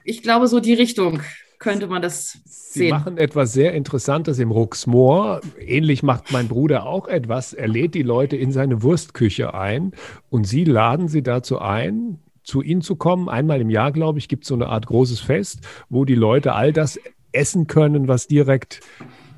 Ich 0.03 0.21
glaube, 0.21 0.47
so 0.47 0.59
die 0.59 0.73
Richtung 0.73 1.21
könnte 1.59 1.87
man 1.87 2.01
das 2.01 2.39
sehen. 2.45 2.87
Sie 2.87 2.89
machen 2.89 3.17
etwas 3.17 3.53
sehr 3.53 3.73
Interessantes 3.73 4.39
im 4.39 4.51
Ruxmoor. 4.51 5.41
Ähnlich 5.59 6.03
macht 6.03 6.31
mein 6.31 6.47
Bruder 6.47 6.85
auch 6.85 7.07
etwas. 7.07 7.53
Er 7.53 7.67
lädt 7.67 7.95
die 7.95 8.03
Leute 8.03 8.35
in 8.35 8.51
seine 8.51 8.83
Wurstküche 8.83 9.53
ein 9.53 9.93
und 10.29 10.45
Sie 10.45 10.63
laden 10.63 11.07
sie 11.07 11.23
dazu 11.23 11.59
ein, 11.59 12.19
zu 12.43 12.61
Ihnen 12.61 12.81
zu 12.81 12.95
kommen. 12.95 13.29
Einmal 13.29 13.61
im 13.61 13.69
Jahr, 13.69 13.91
glaube 13.91 14.19
ich, 14.19 14.27
gibt 14.27 14.43
es 14.43 14.49
so 14.49 14.55
eine 14.55 14.67
Art 14.67 14.85
großes 14.85 15.19
Fest, 15.19 15.59
wo 15.89 16.05
die 16.05 16.15
Leute 16.15 16.53
all 16.53 16.73
das 16.73 16.99
essen 17.31 17.67
können, 17.67 18.07
was 18.07 18.27
direkt 18.27 18.81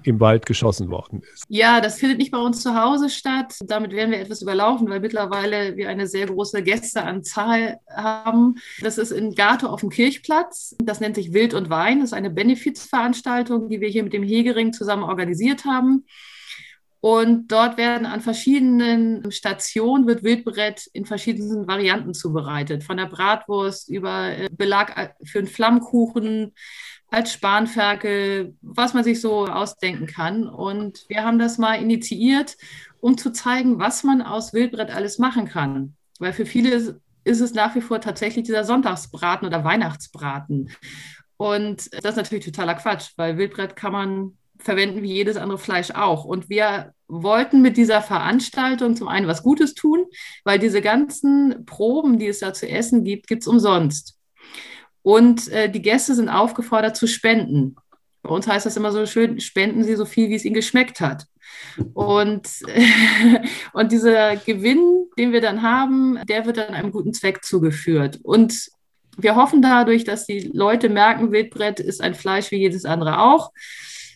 im 0.04 0.20
Wald 0.20 0.46
geschossen 0.46 0.90
worden 0.90 1.22
ist. 1.34 1.44
Ja, 1.50 1.82
das 1.82 2.00
findet 2.00 2.20
nicht 2.20 2.32
bei 2.32 2.38
uns 2.38 2.62
zu 2.62 2.76
Hause 2.76 3.10
statt. 3.10 3.56
Damit 3.66 3.92
werden 3.92 4.12
wir 4.12 4.20
etwas 4.20 4.42
überlaufen, 4.42 4.90
weil 4.90 5.00
mittlerweile 5.00 5.76
wir 5.78 5.90
eine 5.90 6.08
sehr 6.08 6.28
große 6.28 6.64
Gästeanzahl 6.64 7.78
haben. 7.90 8.56
Das 8.82 8.98
ist 8.98 9.12
in 9.12 9.36
Gato 9.36 9.68
auf 9.68 9.82
dem 9.82 9.90
Kirchplatz. 9.90 10.76
Das 10.84 11.00
nennt 11.00 11.16
sich 11.16 11.34
Wild 11.34 11.54
und 11.54 11.70
Wein. 11.70 12.00
Das 12.00 12.10
ist 12.10 12.14
eine 12.14 12.30
Benefizveranstaltung, 12.30 13.70
die 13.70 13.82
wir 13.82 13.90
hier 13.90 14.04
mit 14.04 14.14
dem 14.14 14.24
Hegering 14.24 14.74
zusammen 14.74 15.04
organisiert 15.04 15.66
haben. 15.66 16.06
Und 17.02 17.48
dort 17.50 17.78
werden 17.78 18.06
an 18.06 18.20
verschiedenen 18.20 19.32
Stationen 19.32 20.06
wird 20.06 20.24
Wildbrett 20.24 20.88
in 20.92 21.06
verschiedenen 21.06 21.66
Varianten 21.66 22.14
zubereitet. 22.14 22.84
Von 22.84 22.98
der 22.98 23.06
Bratwurst 23.06 23.90
über 23.90 24.38
äh, 24.38 24.50
Belag 24.52 25.16
für 25.24 25.40
einen 25.40 25.48
Flammkuchen, 25.48 26.54
als 27.12 27.34
Spanferkel, 27.34 28.56
was 28.62 28.94
man 28.94 29.04
sich 29.04 29.22
so 29.22 29.48
ausdenken 29.48 30.08
kann. 30.08 30.48
Und 30.48 31.06
wir 31.08 31.24
haben 31.24 31.40
das 31.40 31.58
mal 31.58 31.76
initiiert, 31.76 32.58
um 33.02 33.18
zu 33.18 33.32
zeigen, 33.32 33.80
was 33.80 34.04
man 34.04 34.22
aus 34.22 34.54
Wildbrett 34.54 34.92
alles 34.92 35.20
machen 35.20 35.48
kann. 35.48 35.96
Weil 36.20 36.34
für 36.34 36.46
viele 36.46 36.70
ist 37.24 37.42
es 37.42 37.54
nach 37.54 37.76
wie 37.76 37.82
vor 37.82 38.02
tatsächlich 38.02 38.46
dieser 38.46 38.64
Sonntagsbraten 38.64 39.48
oder 39.48 39.64
Weihnachtsbraten. 39.64 40.70
Und 41.38 41.94
das 41.94 42.12
ist 42.12 42.18
natürlich 42.18 42.46
totaler 42.46 42.76
Quatsch, 42.76 43.12
weil 43.16 43.38
Wildbrett 43.38 43.76
kann 43.76 43.94
man 43.94 44.38
verwenden 44.60 45.02
wie 45.02 45.14
jedes 45.14 45.38
andere 45.38 45.58
Fleisch 45.58 45.92
auch. 45.92 46.26
Und 46.26 46.50
wir 46.50 46.94
wollten 47.08 47.62
mit 47.62 47.78
dieser 47.78 48.02
Veranstaltung 48.02 48.96
zum 48.96 49.08
einen 49.08 49.28
was 49.28 49.42
Gutes 49.42 49.74
tun, 49.74 50.06
weil 50.44 50.60
diese 50.60 50.82
ganzen 50.82 51.66
Proben, 51.66 52.20
die 52.20 52.28
es 52.28 52.40
da 52.40 52.54
zu 52.54 52.68
essen 52.68 53.04
gibt, 53.06 53.28
gibt 53.28 53.44
es 53.44 53.48
umsonst. 53.48 54.19
Und 55.10 55.48
äh, 55.48 55.72
die 55.72 55.82
Gäste 55.82 56.14
sind 56.14 56.30
aufgefordert 56.30 56.96
zu 56.96 57.08
spenden. 57.08 57.76
Bei 58.22 58.30
uns 58.30 58.48
heißt 58.48 58.68
das 58.68 58.78
immer 58.78 58.92
so 58.92 59.08
schön, 59.08 59.40
spenden 59.40 59.84
Sie 59.84 59.96
so 59.96 60.06
viel, 60.06 60.30
wie 60.30 60.36
es 60.36 60.46
Ihnen 60.46 60.54
geschmeckt 60.54 61.02
hat. 61.02 61.26
Und, 61.96 62.48
und 63.74 63.92
dieser 63.92 64.36
Gewinn, 64.36 65.08
den 65.18 65.32
wir 65.32 65.42
dann 65.42 65.64
haben, 65.64 66.20
der 66.28 66.46
wird 66.46 66.58
dann 66.58 66.76
einem 66.76 66.92
guten 66.92 67.12
Zweck 67.12 67.44
zugeführt. 67.44 68.20
Und 68.22 68.70
wir 69.18 69.36
hoffen 69.36 69.64
dadurch, 69.64 70.04
dass 70.04 70.28
die 70.28 70.52
Leute 70.54 70.90
merken, 70.90 71.32
Wildbrett 71.32 71.80
ist 71.80 72.02
ein 72.02 72.14
Fleisch 72.14 72.52
wie 72.52 72.58
jedes 72.58 72.86
andere 72.86 73.20
auch. 73.20 73.52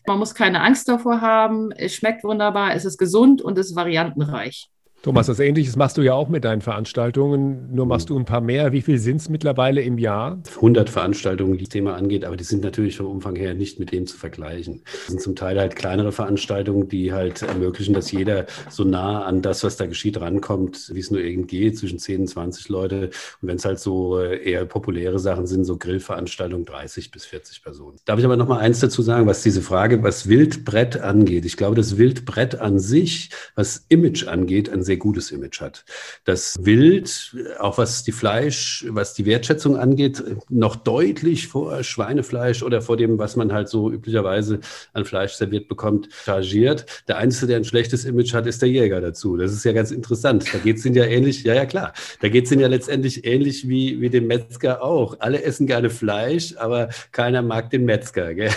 Man 0.05 0.19
muss 0.19 0.35
keine 0.35 0.61
Angst 0.61 0.87
davor 0.87 1.21
haben. 1.21 1.71
Es 1.71 1.95
schmeckt 1.95 2.23
wunderbar, 2.23 2.75
es 2.75 2.85
ist 2.85 2.99
gesund 2.99 3.41
und 3.41 3.57
es 3.57 3.71
ist 3.71 3.75
variantenreich. 3.75 4.69
Thomas, 5.03 5.27
das 5.27 5.41
Ähnliches 5.41 5.75
machst 5.75 5.97
du 5.97 6.01
ja 6.01 6.13
auch 6.13 6.29
mit 6.29 6.45
deinen 6.45 6.61
Veranstaltungen, 6.61 7.75
nur 7.75 7.85
machst 7.85 8.09
du 8.09 8.17
ein 8.17 8.23
paar 8.23 8.39
mehr. 8.39 8.71
Wie 8.71 8.81
viel 8.81 8.99
sind 8.99 9.17
es 9.17 9.27
mittlerweile 9.27 9.81
im 9.81 9.97
Jahr? 9.97 10.41
100 10.55 10.89
Veranstaltungen, 10.89 11.57
die 11.57 11.65
das 11.65 11.69
Thema 11.71 11.95
angeht, 11.95 12.23
aber 12.23 12.37
die 12.37 12.45
sind 12.45 12.63
natürlich 12.63 12.95
vom 12.95 13.07
Umfang 13.07 13.35
her 13.35 13.53
nicht 13.53 13.81
mit 13.81 13.91
dem 13.91 14.07
zu 14.07 14.15
vergleichen. 14.15 14.81
Das 14.85 15.07
sind 15.07 15.19
zum 15.19 15.35
Teil 15.35 15.59
halt 15.59 15.75
kleinere 15.75 16.13
Veranstaltungen, 16.13 16.87
die 16.87 17.11
halt 17.11 17.41
ermöglichen, 17.41 17.93
dass 17.93 18.13
jeder 18.13 18.45
so 18.69 18.85
nah 18.85 19.25
an 19.25 19.41
das, 19.41 19.65
was 19.65 19.75
da 19.75 19.87
geschieht, 19.87 20.21
rankommt, 20.21 20.89
wie 20.93 21.01
es 21.01 21.11
nur 21.11 21.19
irgend 21.19 21.49
geht, 21.49 21.77
zwischen 21.77 21.99
10 21.99 22.21
und 22.21 22.27
20 22.27 22.69
Leute. 22.69 23.09
Und 23.41 23.49
wenn 23.49 23.57
es 23.57 23.65
halt 23.65 23.79
so 23.79 24.19
äh, 24.19 24.41
eher 24.41 24.63
populäre 24.63 25.19
Sachen 25.19 25.47
sind, 25.47 25.65
so 25.65 25.75
Grillveranstaltungen, 25.75 26.63
30 26.63 27.11
bis 27.11 27.25
40 27.25 27.61
Personen. 27.61 27.97
Darf 28.05 28.19
ich 28.19 28.25
aber 28.25 28.37
noch 28.37 28.47
mal 28.47 28.59
eins 28.59 28.79
dazu 28.79 29.01
sagen, 29.01 29.27
was 29.27 29.43
diese 29.43 29.61
Frage, 29.61 30.01
was 30.01 30.29
Wildbrett 30.29 31.01
angeht? 31.01 31.43
Ich 31.43 31.57
glaube, 31.57 31.75
das 31.75 31.97
Wildbrett 31.97 32.55
an 32.61 32.79
sich, 32.79 33.31
was 33.55 33.85
Image 33.89 34.29
angeht, 34.29 34.69
ein 34.69 34.81
sehr 34.81 34.92
sehr 34.93 34.97
gutes 34.97 35.31
Image 35.31 35.59
hat. 35.59 35.85
Das 36.23 36.55
Wild, 36.61 37.35
auch 37.59 37.77
was 37.77 38.03
die 38.03 38.11
Fleisch, 38.11 38.85
was 38.89 39.13
die 39.15 39.25
Wertschätzung 39.25 39.75
angeht, 39.75 40.23
noch 40.49 40.75
deutlich 40.75 41.47
vor 41.47 41.83
Schweinefleisch 41.83 42.61
oder 42.61 42.81
vor 42.81 42.95
dem, 42.95 43.17
was 43.17 43.35
man 43.35 43.51
halt 43.51 43.69
so 43.69 43.91
üblicherweise 43.91 44.59
an 44.93 45.05
Fleisch 45.05 45.33
serviert 45.33 45.67
bekommt, 45.67 46.09
chargiert. 46.25 46.85
Der 47.07 47.17
Einzige, 47.17 47.47
der 47.47 47.57
ein 47.57 47.63
schlechtes 47.63 48.05
Image 48.05 48.33
hat, 48.33 48.45
ist 48.45 48.61
der 48.61 48.69
Jäger 48.69 49.01
dazu. 49.01 49.35
Das 49.35 49.51
ist 49.51 49.65
ja 49.65 49.73
ganz 49.73 49.89
interessant. 49.89 50.45
Da 50.53 50.59
geht 50.59 50.77
es 50.77 50.85
ihnen 50.85 50.95
ja 50.95 51.05
ähnlich, 51.05 51.43
ja, 51.43 51.55
ja, 51.55 51.65
klar. 51.65 51.93
Da 52.21 52.29
geht 52.29 52.45
es 52.45 52.51
ihnen 52.51 52.61
ja 52.61 52.67
letztendlich 52.67 53.25
ähnlich 53.25 53.67
wie, 53.67 53.99
wie 53.99 54.09
dem 54.09 54.27
Metzger 54.27 54.83
auch. 54.83 55.17
Alle 55.19 55.41
essen 55.41 55.65
gerne 55.65 55.89
Fleisch, 55.89 56.55
aber 56.57 56.89
keiner 57.11 57.41
mag 57.41 57.71
den 57.71 57.85
Metzger. 57.85 58.35
Gell? 58.35 58.51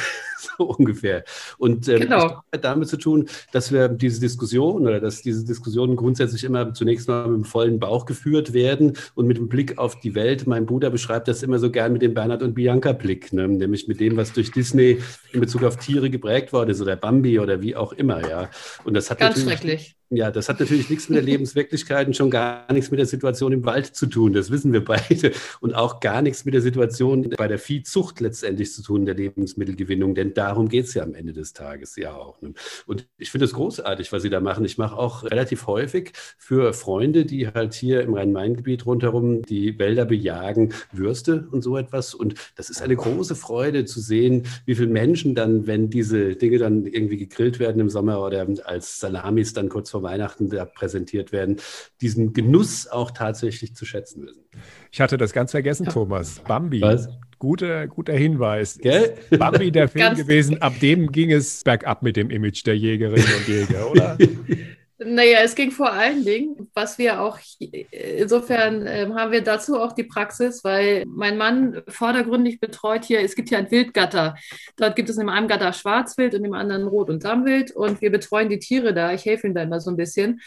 so 0.59 0.65
ungefähr. 0.65 1.25
Und 1.59 1.88
ähm, 1.88 2.00
genau. 2.00 2.29
das 2.29 2.37
hat 2.53 2.65
damit 2.65 2.88
zu 2.88 2.97
tun, 2.97 3.29
dass 3.53 3.73
wir 3.73 3.88
diese 3.88 4.21
Diskussion 4.21 4.87
oder 4.87 5.00
dass 5.00 5.23
diese 5.23 5.45
Diskussionen 5.45 5.97
grundsätzlich 5.97 6.45
immer 6.45 6.73
zunächst 6.75 7.09
mal 7.09 7.26
mit 7.26 7.37
dem 7.37 7.45
vollen 7.45 7.79
Bauch 7.79 8.07
geführt 8.07 8.53
werden 8.53 8.97
und 9.15 9.26
mit 9.26 9.37
dem 9.37 9.49
Blick 9.49 9.79
auf 9.79 9.99
die 10.00 10.15
Welt. 10.15 10.47
Mein 10.47 10.67
Bruder 10.67 10.91
beschreibt 10.91 11.29
das 11.29 11.43
immer 11.43 11.59
so 11.59 11.71
gern 11.71 11.93
mit 11.93 12.03
dem 12.03 12.15
Bernhard 12.15 12.43
und 12.43 12.55
Bianca-Blick, 12.55 13.33
ne? 13.33 13.49
nämlich 13.49 13.88
mit 13.88 14.00
dem, 14.00 14.17
was 14.17 14.33
durch 14.33 14.50
Disney 14.50 14.99
in 15.33 15.41
Bezug 15.41 15.65
auf 15.65 15.76
Tiere 15.76 16.11
geprägt 16.11 16.52
worden 16.52 16.71
ist 16.71 16.80
oder 16.80 16.97
Bambi 16.97 17.39
oder 17.39 17.61
wie 17.61 17.76
auch 17.76 17.93
immer. 17.93 18.26
Ja. 18.28 18.50
Und 18.85 18.95
das 18.95 19.11
hat 19.11 19.19
Ganz 19.19 19.43
schrecklich. 19.43 19.96
Ja, 20.10 20.30
das 20.30 20.49
hat 20.49 20.60
natürlich 20.60 20.88
nichts 20.88 21.08
mit 21.08 21.16
der 21.16 21.25
Lebenswirklichkeit 21.25 22.06
und 22.06 22.14
schon 22.14 22.30
gar 22.30 22.73
nichts 22.73 22.92
mit 22.92 23.00
der 23.00 23.06
Situation 23.06 23.50
im 23.50 23.64
Wald 23.64 23.86
zu 23.86 24.06
tun. 24.06 24.32
Das 24.32 24.52
wissen 24.52 24.73
wir 24.73 24.84
beide. 24.84 25.32
Und 25.60 25.75
auch 25.75 25.99
gar 25.99 26.23
nichts 26.23 26.45
mit 26.45 26.54
der 26.54 26.60
Situation 26.60 27.30
bei 27.36 27.49
der 27.49 27.58
Viehzucht 27.58 28.21
letztendlich 28.21 28.73
zu 28.73 28.82
tun, 28.82 29.04
der 29.04 29.16
Lebensmittelgewinnung. 29.16 30.14
Denn 30.14 30.32
darum 30.32 30.69
geht 30.69 30.84
es 30.84 30.95
ja 30.95 31.02
am 31.02 31.14
Ende 31.14 31.32
des 31.32 31.54
Tages 31.54 31.97
ja 31.97 32.14
auch. 32.14 32.40
Ne? 32.40 32.52
Und 32.86 33.08
ich 33.19 33.32
finde 33.32 33.47
es 33.47 33.54
großartig, 33.54 34.12
was 34.12 34.23
Sie 34.23 34.30
da 34.30 34.38
machen. 34.38 34.64
Ich 34.64 34.78
mache 34.78 34.97
auch 34.97 35.25
relativ 35.25 35.66
häufig 35.66 36.12
für 36.38 36.73
Freunde, 36.73 37.25
die 37.25 37.49
halt 37.49 37.75
hier 37.75 38.02
im 38.02 38.14
Rhein-Main-Gebiet 38.14 38.86
rundherum 38.86 39.42
die 39.42 39.76
Wälder 39.80 40.04
bejagen, 40.04 40.73
Würste 40.92 41.49
und 41.50 41.62
so 41.62 41.76
etwas. 41.76 42.14
Und 42.14 42.34
das 42.54 42.71
ist 42.71 42.80
eine 42.80 42.95
große 42.95 43.34
Freude 43.34 43.86
zu 43.86 43.99
sehen, 43.99 44.45
wie 44.66 44.76
viele 44.76 44.86
Menschen 44.86 45.34
dann, 45.34 45.66
wenn 45.66 45.90
diese 45.90 46.36
Dinge 46.36 46.58
dann 46.58 46.86
irgendwie 46.86 47.16
gegrillt 47.16 47.58
werden 47.58 47.80
im 47.80 47.90
Sommer 47.90 48.25
oder 48.25 48.47
als 48.64 49.00
Salamis 49.00 49.52
dann 49.52 49.69
kurz 49.69 49.96
vor 49.97 50.02
Weihnachten 50.02 50.50
da 50.50 50.67
präsentiert 50.67 51.32
werden, 51.32 51.56
diesen 52.02 52.35
Genuss 52.35 52.87
auch 52.87 53.11
tatsächlich 53.13 53.75
zu 53.75 53.87
schätzen 53.87 54.26
wissen. 54.26 54.45
Ich 54.93 55.00
hatte 55.00 55.17
das 55.17 55.32
ganz 55.32 55.52
vergessen, 55.52 55.87
Thomas. 55.87 56.41
Bambi. 56.47 56.82
Was? 56.82 57.09
Guter, 57.39 57.87
guter 57.87 58.13
Hinweis. 58.13 58.78
Gell? 58.78 59.15
Bambi 59.30 59.71
der 59.71 59.89
Film 59.89 60.15
gewesen, 60.15 60.61
ab 60.61 60.78
dem 60.80 61.13
ging 61.13 61.32
es 61.32 61.65
bergab 61.65 62.02
mit 62.02 62.17
dem 62.17 62.28
Image 62.28 62.67
der 62.67 62.76
Jägerinnen 62.76 63.26
und 63.39 63.49
Jäger, 63.49 63.91
oder? 63.91 64.19
Naja, 64.99 65.41
es 65.43 65.54
ging 65.54 65.73
vor 65.73 65.93
allen 65.93 66.25
Dingen, 66.25 66.71
was 66.73 66.97
wir 66.97 67.21
auch, 67.21 67.39
insofern 67.59 68.87
äh, 68.87 69.06
haben 69.15 69.30
wir 69.30 69.43
dazu 69.43 69.78
auch 69.78 69.93
die 69.93 70.04
Praxis, 70.04 70.65
weil 70.65 71.04
mein 71.06 71.37
Mann 71.37 71.82
vordergründig 71.87 72.61
betreut 72.61 73.04
hier, 73.04 73.21
es 73.21 73.35
gibt 73.35 73.50
hier 73.50 73.59
ein 73.59 73.71
Wildgatter. 73.71 74.37
Dort 74.76 74.97
gibt 74.97 75.11
es 75.11 75.19
in 75.19 75.28
einem 75.28 75.49
Gatter 75.49 75.75
Schwarzwild 75.75 76.35
und 76.35 76.45
im 76.47 76.54
anderen 76.54 76.89
Rot- 76.89 77.11
und 77.11 77.25
Dammwild 77.25 77.73
und 77.73 78.00
wir 78.00 78.11
betreuen 78.11 78.49
die 78.49 78.59
Tiere 78.59 78.95
da. 78.95 79.13
Ich 79.13 79.26
helfe 79.26 79.47
ihnen 79.47 79.54
da 79.54 79.63
immer 79.63 79.80
so 79.80 79.91
ein 79.91 79.99
bisschen. 79.99 80.41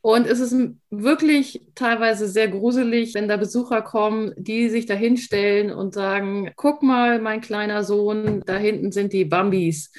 Und 0.00 0.28
es 0.28 0.38
ist 0.38 0.54
wirklich 0.90 1.62
teilweise 1.74 2.28
sehr 2.28 2.46
gruselig, 2.46 3.14
wenn 3.14 3.26
da 3.26 3.36
Besucher 3.36 3.82
kommen, 3.82 4.32
die 4.36 4.68
sich 4.68 4.86
da 4.86 4.94
hinstellen 4.94 5.72
und 5.72 5.94
sagen, 5.94 6.52
guck 6.54 6.84
mal, 6.84 7.18
mein 7.18 7.40
kleiner 7.40 7.82
Sohn, 7.82 8.44
da 8.46 8.56
hinten 8.56 8.92
sind 8.92 9.12
die 9.12 9.24
Bambis. 9.24 9.90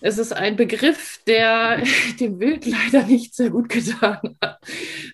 Es 0.00 0.18
ist 0.18 0.32
ein 0.32 0.56
Begriff, 0.56 1.20
der 1.26 1.82
dem 2.20 2.40
Wild 2.40 2.66
leider 2.66 3.06
nicht 3.06 3.34
sehr 3.34 3.50
gut 3.50 3.68
getan 3.68 4.36
hat. 4.40 4.58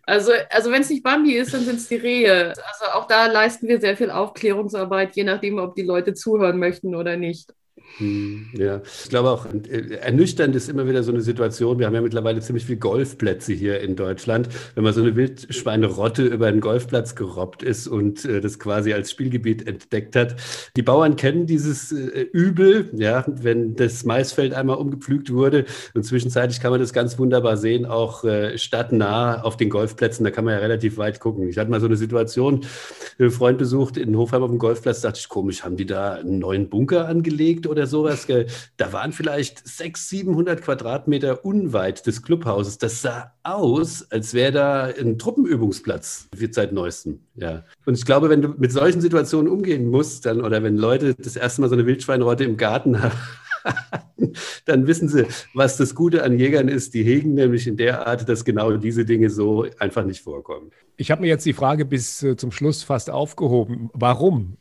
Also, 0.04 0.32
also 0.50 0.70
wenn 0.70 0.82
es 0.82 0.90
nicht 0.90 1.02
Bambi 1.02 1.34
ist, 1.34 1.52
dann 1.54 1.64
sind 1.64 1.76
es 1.76 1.88
die 1.88 1.96
Rehe. 1.96 2.48
Also 2.48 2.92
auch 2.94 3.06
da 3.06 3.26
leisten 3.26 3.68
wir 3.68 3.80
sehr 3.80 3.96
viel 3.96 4.10
Aufklärungsarbeit, 4.10 5.16
je 5.16 5.24
nachdem, 5.24 5.58
ob 5.58 5.74
die 5.74 5.82
Leute 5.82 6.14
zuhören 6.14 6.58
möchten 6.58 6.94
oder 6.94 7.16
nicht. 7.16 7.52
Hm, 7.98 8.48
ja, 8.52 8.82
ich 8.84 9.08
glaube 9.08 9.30
auch, 9.30 9.46
äh, 9.46 9.94
ernüchternd 9.94 10.54
ist 10.54 10.68
immer 10.68 10.86
wieder 10.86 11.02
so 11.02 11.12
eine 11.12 11.22
Situation. 11.22 11.78
Wir 11.78 11.86
haben 11.86 11.94
ja 11.94 12.02
mittlerweile 12.02 12.40
ziemlich 12.40 12.66
viele 12.66 12.78
Golfplätze 12.78 13.54
hier 13.54 13.80
in 13.80 13.96
Deutschland. 13.96 14.48
Wenn 14.74 14.84
man 14.84 14.92
so 14.92 15.00
eine 15.00 15.16
Wildschweinerotte 15.16 16.24
über 16.24 16.46
einen 16.46 16.60
Golfplatz 16.60 17.14
gerobbt 17.14 17.62
ist 17.62 17.86
und 17.86 18.24
äh, 18.26 18.40
das 18.40 18.58
quasi 18.58 18.92
als 18.92 19.10
Spielgebiet 19.10 19.66
entdeckt 19.66 20.14
hat. 20.14 20.36
Die 20.76 20.82
Bauern 20.82 21.16
kennen 21.16 21.46
dieses 21.46 21.90
äh, 21.92 22.26
Übel, 22.32 22.90
ja, 22.92 23.24
wenn 23.26 23.76
das 23.76 24.04
Maisfeld 24.04 24.52
einmal 24.52 24.76
umgepflügt 24.76 25.32
wurde. 25.32 25.64
Und 25.94 26.04
zwischenzeitlich 26.04 26.60
kann 26.60 26.72
man 26.72 26.80
das 26.80 26.92
ganz 26.92 27.18
wunderbar 27.18 27.56
sehen, 27.56 27.86
auch 27.86 28.24
stadtnah 28.56 29.42
auf 29.42 29.56
den 29.56 29.70
Golfplätzen. 29.70 30.24
Da 30.24 30.30
kann 30.30 30.44
man 30.44 30.54
ja 30.54 30.60
relativ 30.60 30.98
weit 30.98 31.20
gucken. 31.20 31.48
Ich 31.48 31.58
hatte 31.58 31.70
mal 31.70 31.80
so 31.80 31.86
eine 31.86 31.96
Situation, 31.96 32.64
einen 33.18 33.30
Freund 33.30 33.58
besucht 33.58 33.96
in 33.96 34.16
Hofheim 34.16 34.42
auf 34.42 34.50
dem 34.50 34.58
Golfplatz, 34.58 35.00
dachte 35.00 35.18
ich, 35.20 35.28
komisch, 35.28 35.64
haben 35.64 35.76
die 35.76 35.86
da 35.86 36.14
einen 36.14 36.38
neuen 36.38 36.68
Bunker 36.68 37.08
angelegt 37.08 37.66
oder 37.76 37.86
sowas. 37.86 38.26
Da 38.76 38.92
waren 38.92 39.12
vielleicht 39.12 39.66
600, 39.66 39.96
700 39.96 40.62
Quadratmeter 40.62 41.44
unweit 41.44 42.06
des 42.06 42.22
Clubhauses. 42.22 42.78
Das 42.78 43.02
sah 43.02 43.32
aus, 43.42 44.10
als 44.10 44.34
wäre 44.34 44.52
da 44.52 44.84
ein 44.84 45.18
Truppenübungsplatz 45.18 46.28
wird 46.34 46.54
seit 46.54 46.72
neuestem. 46.72 47.20
Ja. 47.34 47.64
Und 47.84 47.94
ich 47.94 48.04
glaube, 48.04 48.30
wenn 48.30 48.42
du 48.42 48.48
mit 48.48 48.72
solchen 48.72 49.00
Situationen 49.00 49.50
umgehen 49.50 49.88
musst, 49.88 50.26
dann 50.26 50.40
oder 50.40 50.62
wenn 50.62 50.76
Leute 50.76 51.14
das 51.14 51.36
erste 51.36 51.60
Mal 51.60 51.68
so 51.68 51.74
eine 51.74 51.86
Wildschweinrotte 51.86 52.44
im 52.44 52.56
Garten 52.56 53.02
haben, 53.02 53.16
dann 54.64 54.86
wissen 54.86 55.08
sie, 55.08 55.26
was 55.54 55.76
das 55.76 55.94
Gute 55.94 56.22
an 56.22 56.38
Jägern 56.38 56.68
ist. 56.68 56.94
Die 56.94 57.02
hegen 57.02 57.34
nämlich 57.34 57.66
in 57.66 57.76
der 57.76 58.06
Art, 58.06 58.28
dass 58.28 58.44
genau 58.44 58.76
diese 58.76 59.04
Dinge 59.04 59.30
so 59.30 59.66
einfach 59.78 60.04
nicht 60.04 60.22
vorkommen. 60.22 60.70
Ich 60.96 61.10
habe 61.10 61.20
mir 61.20 61.28
jetzt 61.28 61.44
die 61.44 61.52
Frage 61.52 61.84
bis 61.84 62.22
äh, 62.22 62.36
zum 62.36 62.52
Schluss 62.52 62.82
fast 62.82 63.10
aufgehoben. 63.10 63.90
Warum, 63.92 64.56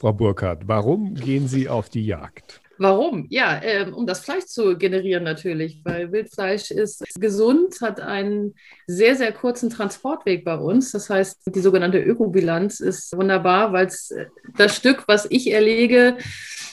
Frau 0.00 0.12
Burkhardt, 0.12 0.68
warum 0.68 1.14
gehen 1.14 1.48
Sie 1.48 1.68
auf 1.68 1.88
die 1.88 2.06
Jagd? 2.06 2.60
Warum? 2.80 3.26
Ja, 3.28 3.60
ähm, 3.60 3.92
um 3.92 4.06
das 4.06 4.20
Fleisch 4.20 4.44
zu 4.44 4.78
generieren 4.78 5.24
natürlich, 5.24 5.80
weil 5.84 6.12
Wildfleisch 6.12 6.70
ist 6.70 7.02
gesund, 7.18 7.80
hat 7.80 8.00
einen 8.00 8.54
sehr, 8.86 9.16
sehr 9.16 9.32
kurzen 9.32 9.68
Transportweg 9.68 10.44
bei 10.44 10.56
uns. 10.56 10.92
Das 10.92 11.10
heißt, 11.10 11.40
die 11.52 11.60
sogenannte 11.60 11.98
Ökobilanz 11.98 12.78
ist 12.78 13.16
wunderbar, 13.16 13.72
weil 13.72 13.86
äh, 13.86 14.26
das 14.56 14.76
Stück, 14.76 15.08
was 15.08 15.26
ich 15.28 15.50
erlege, 15.50 16.16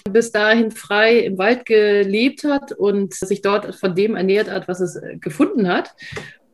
bis 0.07 0.31
dahin 0.31 0.69
frei 0.69 1.17
im 1.17 1.39
Wald 1.39 1.65
gelebt 1.65 2.43
hat 2.43 2.71
und 2.71 3.15
sich 3.15 3.41
dort 3.41 3.73
von 3.73 3.95
dem 3.95 4.15
ernährt 4.15 4.51
hat, 4.51 4.67
was 4.67 4.81
es 4.81 4.97
äh, 4.97 5.17
gefunden 5.17 5.67
hat. 5.67 5.95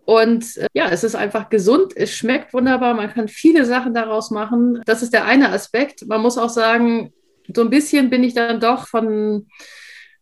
Und 0.06 0.58
äh, 0.58 0.68
ja, 0.74 0.90
es 0.90 1.04
ist 1.04 1.16
einfach 1.16 1.50
gesund, 1.50 1.94
es 1.96 2.12
schmeckt 2.14 2.54
wunderbar, 2.54 2.94
man 2.94 3.10
kann 3.14 3.28
viele 3.28 3.66
Sachen 3.66 3.94
daraus 3.94 4.32
machen. 4.32 4.82
Das 4.86 5.02
ist 5.02 5.14
der 5.14 5.26
eine 5.26 5.50
Aspekt. 5.50 6.08
Man 6.08 6.22
muss 6.22 6.38
auch 6.38 6.50
sagen, 6.50 7.14
so 7.54 7.62
ein 7.62 7.70
bisschen 7.70 8.10
bin 8.10 8.24
ich 8.24 8.34
dann 8.34 8.60
doch 8.60 8.88
von 8.88 9.48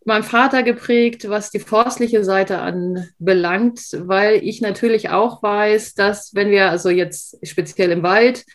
meinem 0.06 0.24
Vater 0.24 0.64
geprägt, 0.64 1.30
was 1.30 1.52
die 1.52 1.60
forstliche 1.60 2.24
Seite 2.24 2.60
anbelangt, 2.60 3.82
weil 3.94 4.44
ich 4.44 4.62
natürlich 4.62 5.10
auch 5.10 5.44
weiß, 5.44 5.94
dass 5.94 6.34
wenn 6.34 6.50
wir 6.50 6.70
also 6.70 6.90
jetzt 6.90 7.38
speziell 7.46 7.92
im 7.92 8.04
Wald 8.04 8.46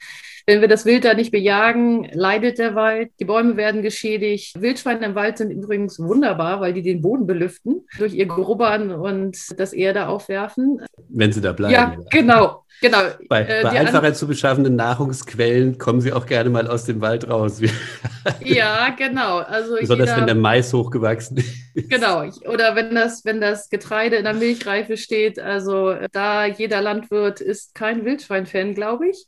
wenn 0.47 0.61
wir 0.61 0.69
das 0.69 0.85
Wild 0.85 1.05
da 1.05 1.15
nicht 1.15 1.31
bejagen, 1.31 2.09
leidet 2.13 2.59
der 2.59 2.75
Wald, 2.75 3.11
die 3.19 3.25
Bäume 3.25 3.57
werden 3.57 3.83
geschädigt. 3.83 4.61
Wildschweine 4.61 5.07
im 5.07 5.15
Wald 5.15 5.39
sind 5.39 5.51
übrigens 5.51 5.99
wunderbar, 5.99 6.61
weil 6.61 6.73
die 6.73 6.83
den 6.83 7.01
Boden 7.01 7.27
belüften 7.27 7.87
durch 7.99 8.15
ihr 8.15 8.27
Grubbern 8.27 8.91
und 8.91 9.39
das 9.59 9.73
Erde 9.73 10.09
aufwerfen. 10.09 10.81
Wenn 11.09 11.33
sie 11.33 11.41
da 11.41 11.53
bleiben. 11.53 11.73
Ja, 11.73 11.97
genau. 12.11 12.65
Genau. 12.81 12.99
Bei, 13.29 13.43
äh, 13.43 13.63
bei 13.63 13.71
einfacher 13.71 14.13
zu 14.15 14.27
beschaffenden 14.27 14.77
Nahrungsquellen 14.77 15.79
kommen 15.79 16.01
sie 16.01 16.13
auch 16.13 16.27
gerne 16.27 16.51
mal 16.51 16.67
aus 16.67 16.85
dem 16.85 17.01
Wald 17.01 17.29
raus. 17.29 17.61
ja, 18.45 18.91
genau. 18.91 19.39
Also 19.39 19.77
Besonders 19.77 20.11
jeder, 20.11 20.19
wenn 20.19 20.27
der 20.27 20.35
Mais 20.35 20.73
hochgewachsen 20.73 21.39
ist. 21.39 21.89
Genau. 21.89 22.25
Oder 22.47 22.75
wenn 22.75 22.95
das, 22.95 23.25
wenn 23.25 23.41
das 23.41 23.71
Getreide 23.71 24.17
in 24.17 24.25
der 24.25 24.35
Milchreife 24.35 24.97
steht. 24.97 25.39
Also 25.39 25.95
da 26.13 26.47
jeder 26.47 26.83
Landwirt 26.83 27.41
ist 27.41 27.75
kein 27.75 28.05
Wildschwein-Fan, 28.05 28.75
glaube 28.75 29.09
ich. 29.09 29.27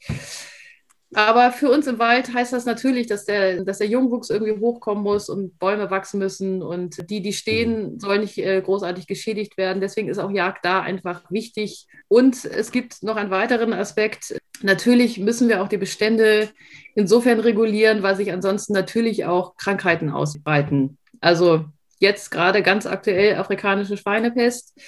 Aber 1.16 1.50
für 1.50 1.70
uns 1.70 1.86
im 1.86 1.98
Wald 1.98 2.34
heißt 2.34 2.52
das 2.52 2.66
natürlich, 2.66 3.06
dass 3.06 3.24
der, 3.24 3.64
dass 3.64 3.78
der 3.78 3.86
Jungwuchs 3.86 4.28
irgendwie 4.28 4.60
hochkommen 4.60 5.02
muss 5.02 5.30
und 5.30 5.58
Bäume 5.58 5.90
wachsen 5.90 6.18
müssen 6.18 6.62
und 6.62 7.08
die, 7.08 7.22
die 7.22 7.32
stehen, 7.32 7.94
mhm. 7.94 8.00
sollen 8.00 8.20
nicht 8.20 8.36
äh, 8.36 8.60
großartig 8.60 9.06
geschädigt 9.06 9.56
werden. 9.56 9.80
Deswegen 9.80 10.10
ist 10.10 10.18
auch 10.18 10.30
Jagd 10.30 10.66
da 10.66 10.82
einfach 10.82 11.22
wichtig. 11.30 11.86
Und 12.08 12.44
es 12.44 12.70
gibt 12.70 13.02
noch 13.02 13.16
einen 13.16 13.30
weiteren 13.30 13.72
Aspekt. 13.72 14.38
Natürlich 14.60 15.18
müssen 15.18 15.48
wir 15.48 15.62
auch 15.62 15.68
die 15.68 15.78
Bestände 15.78 16.50
insofern 16.94 17.40
regulieren, 17.40 18.02
weil 18.02 18.16
sich 18.16 18.30
ansonsten 18.30 18.74
natürlich 18.74 19.24
auch 19.24 19.56
Krankheiten 19.56 20.10
ausbreiten. 20.10 20.98
Also 21.22 21.64
jetzt 21.98 22.30
gerade 22.30 22.60
ganz 22.62 22.84
aktuell 22.84 23.36
afrikanische 23.36 23.96
Schweinepest. 23.96 24.78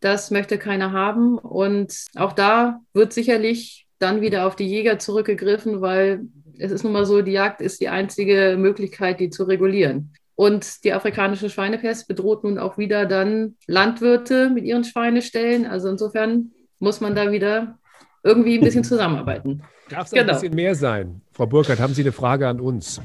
Das 0.00 0.30
möchte 0.30 0.58
keiner 0.58 0.92
haben. 0.92 1.38
Und 1.38 1.94
auch 2.14 2.34
da 2.34 2.80
wird 2.92 3.14
sicherlich 3.14 3.87
dann 3.98 4.20
wieder 4.20 4.46
auf 4.46 4.56
die 4.56 4.66
Jäger 4.68 4.98
zurückgegriffen, 4.98 5.80
weil 5.80 6.26
es 6.58 6.72
ist 6.72 6.84
nun 6.84 6.92
mal 6.92 7.06
so, 7.06 7.22
die 7.22 7.32
Jagd 7.32 7.60
ist 7.60 7.80
die 7.80 7.88
einzige 7.88 8.56
Möglichkeit, 8.58 9.20
die 9.20 9.30
zu 9.30 9.44
regulieren. 9.44 10.12
Und 10.34 10.84
die 10.84 10.92
afrikanische 10.92 11.50
Schweinepest 11.50 12.06
bedroht 12.06 12.44
nun 12.44 12.58
auch 12.58 12.78
wieder 12.78 13.06
dann 13.06 13.56
Landwirte 13.66 14.50
mit 14.50 14.64
ihren 14.64 14.84
Schweineställen. 14.84 15.66
Also 15.66 15.88
insofern 15.88 16.52
muss 16.78 17.00
man 17.00 17.16
da 17.16 17.32
wieder 17.32 17.78
irgendwie 18.22 18.56
ein 18.58 18.64
bisschen 18.64 18.84
zusammenarbeiten. 18.84 19.62
Darf 19.88 20.06
es 20.06 20.12
genau. 20.12 20.34
ein 20.34 20.40
bisschen 20.40 20.54
mehr 20.54 20.74
sein? 20.74 21.22
Frau 21.32 21.46
Burkhardt, 21.46 21.80
haben 21.80 21.94
Sie 21.94 22.02
eine 22.02 22.12
Frage 22.12 22.46
an 22.46 22.60
uns? 22.60 23.00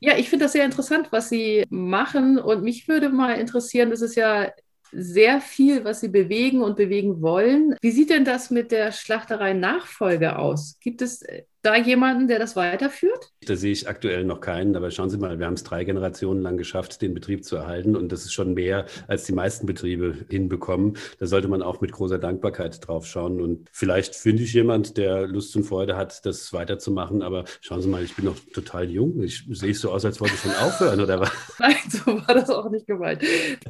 Ja, 0.00 0.16
ich 0.16 0.30
finde 0.30 0.44
das 0.44 0.52
sehr 0.52 0.64
interessant, 0.64 1.08
was 1.10 1.28
Sie 1.28 1.64
machen. 1.68 2.38
Und 2.38 2.62
mich 2.62 2.88
würde 2.88 3.10
mal 3.10 3.34
interessieren, 3.34 3.90
das 3.90 4.00
ist 4.00 4.14
ja 4.14 4.48
sehr 4.92 5.40
viel, 5.40 5.84
was 5.84 6.00
Sie 6.00 6.08
bewegen 6.08 6.62
und 6.62 6.76
bewegen 6.76 7.20
wollen. 7.20 7.76
Wie 7.80 7.90
sieht 7.90 8.10
denn 8.10 8.24
das 8.24 8.50
mit 8.50 8.72
der 8.72 8.92
Schlachterei 8.92 9.52
Nachfolge 9.52 10.38
aus? 10.38 10.78
Gibt 10.80 11.02
es 11.02 11.22
äh, 11.22 11.44
da 11.68 11.76
jemanden, 11.76 12.28
der 12.28 12.38
das 12.38 12.56
weiterführt? 12.56 13.32
Da 13.46 13.54
sehe 13.56 13.72
ich 13.72 13.88
aktuell 13.88 14.24
noch 14.24 14.40
keinen, 14.40 14.74
aber 14.74 14.90
schauen 14.90 15.10
Sie 15.10 15.18
mal, 15.18 15.38
wir 15.38 15.46
haben 15.46 15.54
es 15.54 15.64
drei 15.64 15.84
Generationen 15.84 16.42
lang 16.42 16.56
geschafft, 16.56 17.02
den 17.02 17.14
Betrieb 17.14 17.44
zu 17.44 17.56
erhalten 17.56 17.94
und 17.94 18.10
das 18.10 18.24
ist 18.24 18.32
schon 18.32 18.54
mehr, 18.54 18.86
als 19.06 19.24
die 19.24 19.32
meisten 19.32 19.66
Betriebe 19.66 20.14
hinbekommen. 20.30 20.96
Da 21.18 21.26
sollte 21.26 21.48
man 21.48 21.62
auch 21.62 21.80
mit 21.80 21.92
großer 21.92 22.18
Dankbarkeit 22.18 22.86
drauf 22.86 23.06
schauen 23.06 23.40
und 23.40 23.68
vielleicht 23.72 24.14
finde 24.14 24.42
ich 24.42 24.54
jemand, 24.54 24.96
der 24.96 25.26
Lust 25.26 25.54
und 25.56 25.64
Freude 25.64 25.96
hat, 25.96 26.24
das 26.24 26.52
weiterzumachen, 26.52 27.22
aber 27.22 27.44
schauen 27.60 27.82
Sie 27.82 27.88
mal, 27.88 28.02
ich 28.02 28.16
bin 28.16 28.24
noch 28.24 28.36
total 28.54 28.88
jung. 28.88 29.22
Ich 29.22 29.44
sehe 29.50 29.74
so 29.74 29.92
aus, 29.92 30.04
als 30.04 30.20
wollte 30.20 30.34
ich 30.34 30.40
schon 30.40 30.54
aufhören 30.54 31.00
oder 31.00 31.20
was? 31.20 31.30
Nein, 31.58 31.76
so 31.88 32.06
war 32.06 32.34
das 32.34 32.50
auch 32.50 32.70
nicht 32.70 32.86
gemeint. 32.86 33.22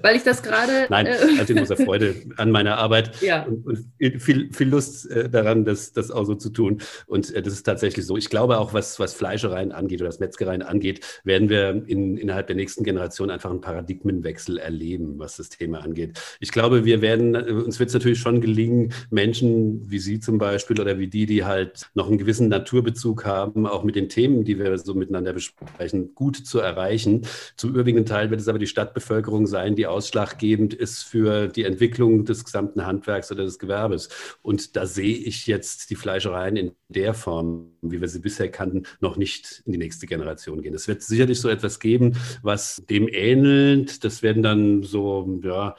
Weil 0.02 0.16
ich 0.16 0.22
das 0.22 0.42
gerade... 0.42 0.86
Nein, 0.88 1.06
äh, 1.06 1.16
also 1.38 1.52
in 1.52 1.58
großer 1.58 1.76
Freude 1.76 2.14
an 2.36 2.50
meiner 2.52 2.78
Arbeit 2.78 3.20
ja. 3.22 3.42
und, 3.42 3.66
und 3.66 4.20
viel, 4.20 4.52
viel 4.52 4.68
Lust 4.68 5.10
äh, 5.10 5.28
daran, 5.28 5.64
das, 5.64 5.92
das 5.92 6.10
auch 6.10 6.24
so 6.24 6.36
zu 6.36 6.50
tun 6.50 6.80
und 7.06 7.34
äh, 7.34 7.42
das 7.42 7.54
ist 7.54 7.64
tatsächlich 7.64 7.87
tatsächlich 7.88 8.06
so. 8.06 8.16
Ich 8.16 8.28
glaube 8.28 8.58
auch, 8.58 8.74
was, 8.74 9.00
was 9.00 9.14
Fleischereien 9.14 9.72
angeht 9.72 10.00
oder 10.00 10.08
das 10.08 10.20
Metzgereien 10.20 10.62
angeht, 10.62 11.20
werden 11.24 11.48
wir 11.48 11.82
in, 11.86 12.16
innerhalb 12.16 12.46
der 12.46 12.56
nächsten 12.56 12.84
Generation 12.84 13.30
einfach 13.30 13.50
einen 13.50 13.60
Paradigmenwechsel 13.60 14.58
erleben, 14.58 15.18
was 15.18 15.36
das 15.36 15.48
Thema 15.48 15.78
angeht. 15.78 16.20
Ich 16.40 16.52
glaube, 16.52 16.84
wir 16.84 17.00
werden, 17.00 17.34
uns 17.34 17.78
wird 17.78 17.88
es 17.88 17.94
natürlich 17.94 18.18
schon 18.18 18.40
gelingen, 18.40 18.92
Menschen 19.10 19.90
wie 19.90 19.98
Sie 19.98 20.20
zum 20.20 20.38
Beispiel 20.38 20.80
oder 20.80 20.98
wie 20.98 21.08
die, 21.08 21.26
die 21.26 21.44
halt 21.44 21.90
noch 21.94 22.08
einen 22.08 22.18
gewissen 22.18 22.48
Naturbezug 22.48 23.24
haben, 23.24 23.66
auch 23.66 23.84
mit 23.84 23.96
den 23.96 24.08
Themen, 24.08 24.44
die 24.44 24.58
wir 24.58 24.76
so 24.78 24.94
miteinander 24.94 25.32
besprechen, 25.32 26.14
gut 26.14 26.36
zu 26.36 26.58
erreichen. 26.58 27.26
Zum 27.56 27.70
überwiegenden 27.70 28.06
Teil 28.06 28.30
wird 28.30 28.40
es 28.40 28.48
aber 28.48 28.58
die 28.58 28.66
Stadtbevölkerung 28.66 29.46
sein, 29.46 29.76
die 29.76 29.86
ausschlaggebend 29.86 30.74
ist 30.74 31.04
für 31.04 31.48
die 31.48 31.64
Entwicklung 31.64 32.24
des 32.24 32.44
gesamten 32.44 32.84
Handwerks 32.84 33.32
oder 33.32 33.44
des 33.44 33.58
Gewerbes. 33.58 34.08
Und 34.42 34.76
da 34.76 34.86
sehe 34.86 35.16
ich 35.16 35.46
jetzt 35.46 35.90
die 35.90 35.96
Fleischereien 35.96 36.56
in 36.56 36.72
der 36.88 37.14
Form 37.14 37.77
wie 37.82 38.00
wir 38.00 38.08
sie 38.08 38.20
bisher 38.20 38.50
kannten, 38.50 38.84
noch 39.00 39.16
nicht 39.16 39.62
in 39.66 39.72
die 39.72 39.78
nächste 39.78 40.06
Generation 40.06 40.62
gehen. 40.62 40.74
Es 40.74 40.88
wird 40.88 41.02
sicherlich 41.02 41.40
so 41.40 41.48
etwas 41.48 41.80
geben, 41.80 42.16
was 42.42 42.82
dem 42.88 43.08
ähnelt. 43.08 44.04
Das 44.04 44.22
werden 44.22 44.42
dann 44.42 44.82
so, 44.82 45.40
ja, 45.42 45.76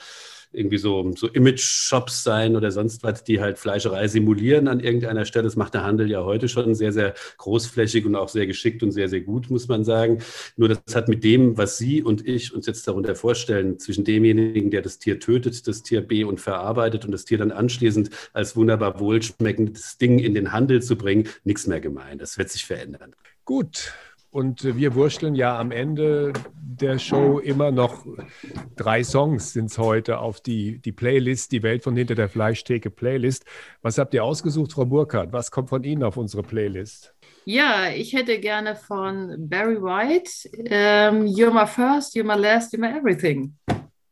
irgendwie 0.51 0.77
so, 0.79 1.11
so 1.15 1.27
Image-Shops 1.27 2.23
sein 2.23 2.55
oder 2.55 2.71
sonst 2.71 3.03
was, 3.03 3.23
die 3.23 3.39
halt 3.39 3.59
Fleischerei 3.59 4.07
simulieren 4.07 4.67
an 4.67 4.79
irgendeiner 4.79 5.25
Stelle. 5.25 5.43
Das 5.43 5.55
macht 5.55 5.75
der 5.75 5.83
Handel 5.83 6.09
ja 6.09 6.23
heute 6.23 6.47
schon 6.47 6.73
sehr, 6.73 6.91
sehr 6.91 7.13
großflächig 7.37 8.05
und 8.05 8.15
auch 8.15 8.29
sehr 8.29 8.47
geschickt 8.47 8.81
und 8.81 8.91
sehr, 8.91 9.09
sehr 9.09 9.21
gut, 9.21 9.49
muss 9.51 9.67
man 9.67 9.83
sagen. 9.83 10.19
Nur 10.57 10.69
das 10.69 10.95
hat 10.95 11.07
mit 11.07 11.23
dem, 11.23 11.57
was 11.57 11.77
Sie 11.77 12.01
und 12.01 12.27
ich 12.27 12.53
uns 12.53 12.65
jetzt 12.65 12.87
darunter 12.87 13.15
vorstellen, 13.15 13.77
zwischen 13.77 14.03
demjenigen, 14.03 14.71
der 14.71 14.81
das 14.81 14.97
Tier 14.97 15.19
tötet, 15.19 15.67
das 15.67 15.83
Tier 15.83 16.01
B 16.01 16.23
und 16.23 16.39
verarbeitet 16.39 17.05
und 17.05 17.11
das 17.11 17.25
Tier 17.25 17.37
dann 17.37 17.51
anschließend 17.51 18.09
als 18.33 18.55
wunderbar 18.55 18.99
wohlschmeckendes 18.99 19.97
Ding 19.99 20.19
in 20.19 20.33
den 20.33 20.51
Handel 20.51 20.81
zu 20.81 20.95
bringen, 20.95 21.27
nichts 21.43 21.67
mehr 21.67 21.79
gemein. 21.79 22.17
Das 22.17 22.37
wird 22.37 22.49
sich 22.49 22.65
verändern. 22.65 23.13
Gut, 23.45 23.93
und 24.31 24.63
wir 24.63 24.93
wursteln 24.93 25.33
ja 25.33 25.57
am 25.57 25.71
Ende 25.71 26.33
der 26.81 26.99
Show 26.99 27.39
immer 27.39 27.71
noch 27.71 28.05
drei 28.75 29.03
Songs 29.03 29.53
sind 29.53 29.65
es 29.65 29.77
heute 29.77 30.19
auf 30.19 30.41
die, 30.41 30.79
die 30.79 30.91
Playlist, 30.91 31.51
die 31.51 31.63
Welt 31.63 31.83
von 31.83 31.95
hinter 31.95 32.15
der 32.15 32.29
Fleischtheke 32.29 32.89
Playlist. 32.89 33.45
Was 33.81 33.97
habt 33.97 34.13
ihr 34.13 34.23
ausgesucht, 34.23 34.73
Frau 34.73 34.85
Burkhardt? 34.85 35.33
Was 35.33 35.51
kommt 35.51 35.69
von 35.69 35.83
Ihnen 35.83 36.03
auf 36.03 36.17
unsere 36.17 36.43
Playlist? 36.43 37.13
Ja, 37.45 37.89
ich 37.89 38.13
hätte 38.13 38.39
gerne 38.39 38.75
von 38.75 39.49
Barry 39.49 39.81
White 39.81 40.49
um, 40.57 40.65
ähm, 40.69 41.25
You're 41.25 41.51
my 41.51 41.65
first, 41.65 42.15
you're 42.15 42.23
my 42.23 42.39
last, 42.39 42.73
you're 42.73 42.79
my 42.79 42.95
everything. 42.97 43.55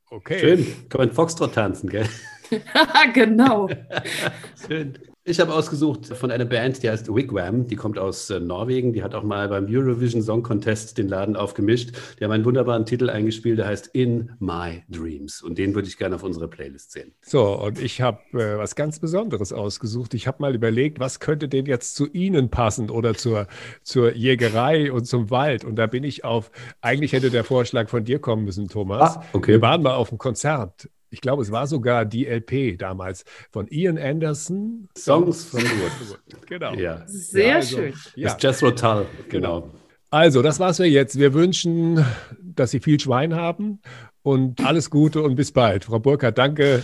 Okay. 0.09 0.39
Schön. 0.39 0.89
Kann 0.89 1.01
man 1.01 1.11
Foxtrot 1.11 1.53
tanzen, 1.53 1.89
gell? 1.89 2.07
genau. 3.13 3.69
Schön. 4.67 4.97
Ich 5.29 5.41
habe 5.41 5.53
ausgesucht 5.53 6.05
von 6.05 6.31
einer 6.31 6.45
Band, 6.45 6.81
die 6.83 6.89
heißt 6.89 7.13
Wigwam. 7.13 7.67
Die 7.67 7.75
kommt 7.75 7.99
aus 7.99 8.29
äh, 8.29 8.39
Norwegen. 8.39 8.93
Die 8.93 9.03
hat 9.03 9.13
auch 9.13 9.23
mal 9.23 9.49
beim 9.49 9.65
Eurovision 9.69 10.21
Song 10.21 10.41
Contest 10.41 10.97
den 10.97 11.09
Laden 11.09 11.35
aufgemischt. 11.35 11.91
Die 12.17 12.23
haben 12.23 12.31
einen 12.31 12.45
wunderbaren 12.45 12.85
Titel 12.85 13.09
eingespielt, 13.09 13.59
der 13.59 13.67
heißt 13.67 13.87
In 13.87 14.31
My 14.39 14.83
Dreams. 14.87 15.41
Und 15.41 15.57
den 15.57 15.75
würde 15.75 15.89
ich 15.89 15.97
gerne 15.97 16.15
auf 16.15 16.23
unsere 16.23 16.47
Playlist 16.47 16.93
sehen. 16.93 17.13
So, 17.19 17.43
und 17.61 17.77
ich 17.77 17.99
habe 17.99 18.21
äh, 18.31 18.57
was 18.57 18.75
ganz 18.77 18.99
Besonderes 18.99 19.51
ausgesucht. 19.51 20.13
Ich 20.13 20.27
habe 20.27 20.37
mal 20.39 20.55
überlegt, 20.55 21.01
was 21.01 21.19
könnte 21.19 21.49
denn 21.49 21.65
jetzt 21.65 21.97
zu 21.97 22.07
Ihnen 22.07 22.49
passen 22.49 22.89
oder 22.89 23.13
zur, 23.13 23.47
zur 23.83 24.15
Jägerei 24.15 24.93
und 24.93 25.07
zum 25.07 25.29
Wald. 25.29 25.65
Und 25.65 25.75
da 25.75 25.87
bin 25.87 26.05
ich 26.05 26.23
auf, 26.23 26.51
eigentlich 26.79 27.11
hätte 27.11 27.31
der 27.31 27.43
Vorschlag 27.43 27.89
von 27.89 28.05
dir 28.05 28.19
kommen 28.19 28.45
müssen, 28.45 28.69
Thomas. 28.69 29.17
Ah, 29.17 29.23
okay. 29.33 29.51
Wir 29.51 29.61
waren 29.61 29.81
mal 29.81 29.95
auf 29.95 30.09
einem 30.09 30.19
Konzert 30.19 30.87
ich 31.09 31.21
glaube, 31.21 31.41
es 31.41 31.51
war 31.51 31.67
sogar 31.67 32.05
die 32.05 32.25
LP 32.25 32.77
damals 32.77 33.23
von 33.51 33.67
Ian 33.67 33.97
Anderson. 33.97 34.89
Songs 34.97 35.45
von 35.45 35.61
Wood. 35.61 36.19
genau. 36.47 36.73
Ja. 36.73 37.03
Sehr 37.07 37.47
ja, 37.47 37.55
also, 37.55 37.77
schön. 37.77 37.93
Ja. 38.15 38.33
Das 38.33 38.43
Jethro 38.43 38.71
Tull, 38.71 39.05
genau. 39.29 39.71
Also, 40.09 40.41
das 40.41 40.59
war's 40.59 40.77
für 40.77 40.85
jetzt. 40.85 41.19
Wir 41.19 41.33
wünschen, 41.33 42.05
dass 42.41 42.71
Sie 42.71 42.79
viel 42.79 42.99
Schwein 42.99 43.35
haben 43.35 43.81
und 44.21 44.65
alles 44.65 44.89
Gute 44.89 45.21
und 45.21 45.35
bis 45.35 45.51
bald. 45.51 45.85
Frau 45.85 45.99
Burkhardt, 45.99 46.37
danke, 46.37 46.81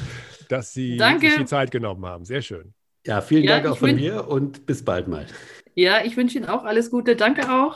dass 0.50 0.74
Sie 0.74 0.98
danke. 0.98 1.28
sich 1.28 1.40
die 1.40 1.46
Zeit 1.46 1.72
genommen 1.72 2.06
haben. 2.06 2.26
Sehr 2.26 2.42
schön. 2.42 2.74
Ja, 3.06 3.22
vielen 3.22 3.44
ja, 3.44 3.60
Dank 3.60 3.68
auch 3.68 3.78
von 3.78 3.96
mir 3.96 4.28
und 4.28 4.66
bis 4.66 4.84
bald 4.84 5.08
mal. 5.08 5.26
Ja, 5.76 6.04
ich 6.06 6.16
wünsche 6.16 6.38
Ihnen 6.38 6.48
auch 6.48 6.64
alles 6.64 6.90
Gute. 6.90 7.16
Danke 7.16 7.50
auch. 7.52 7.76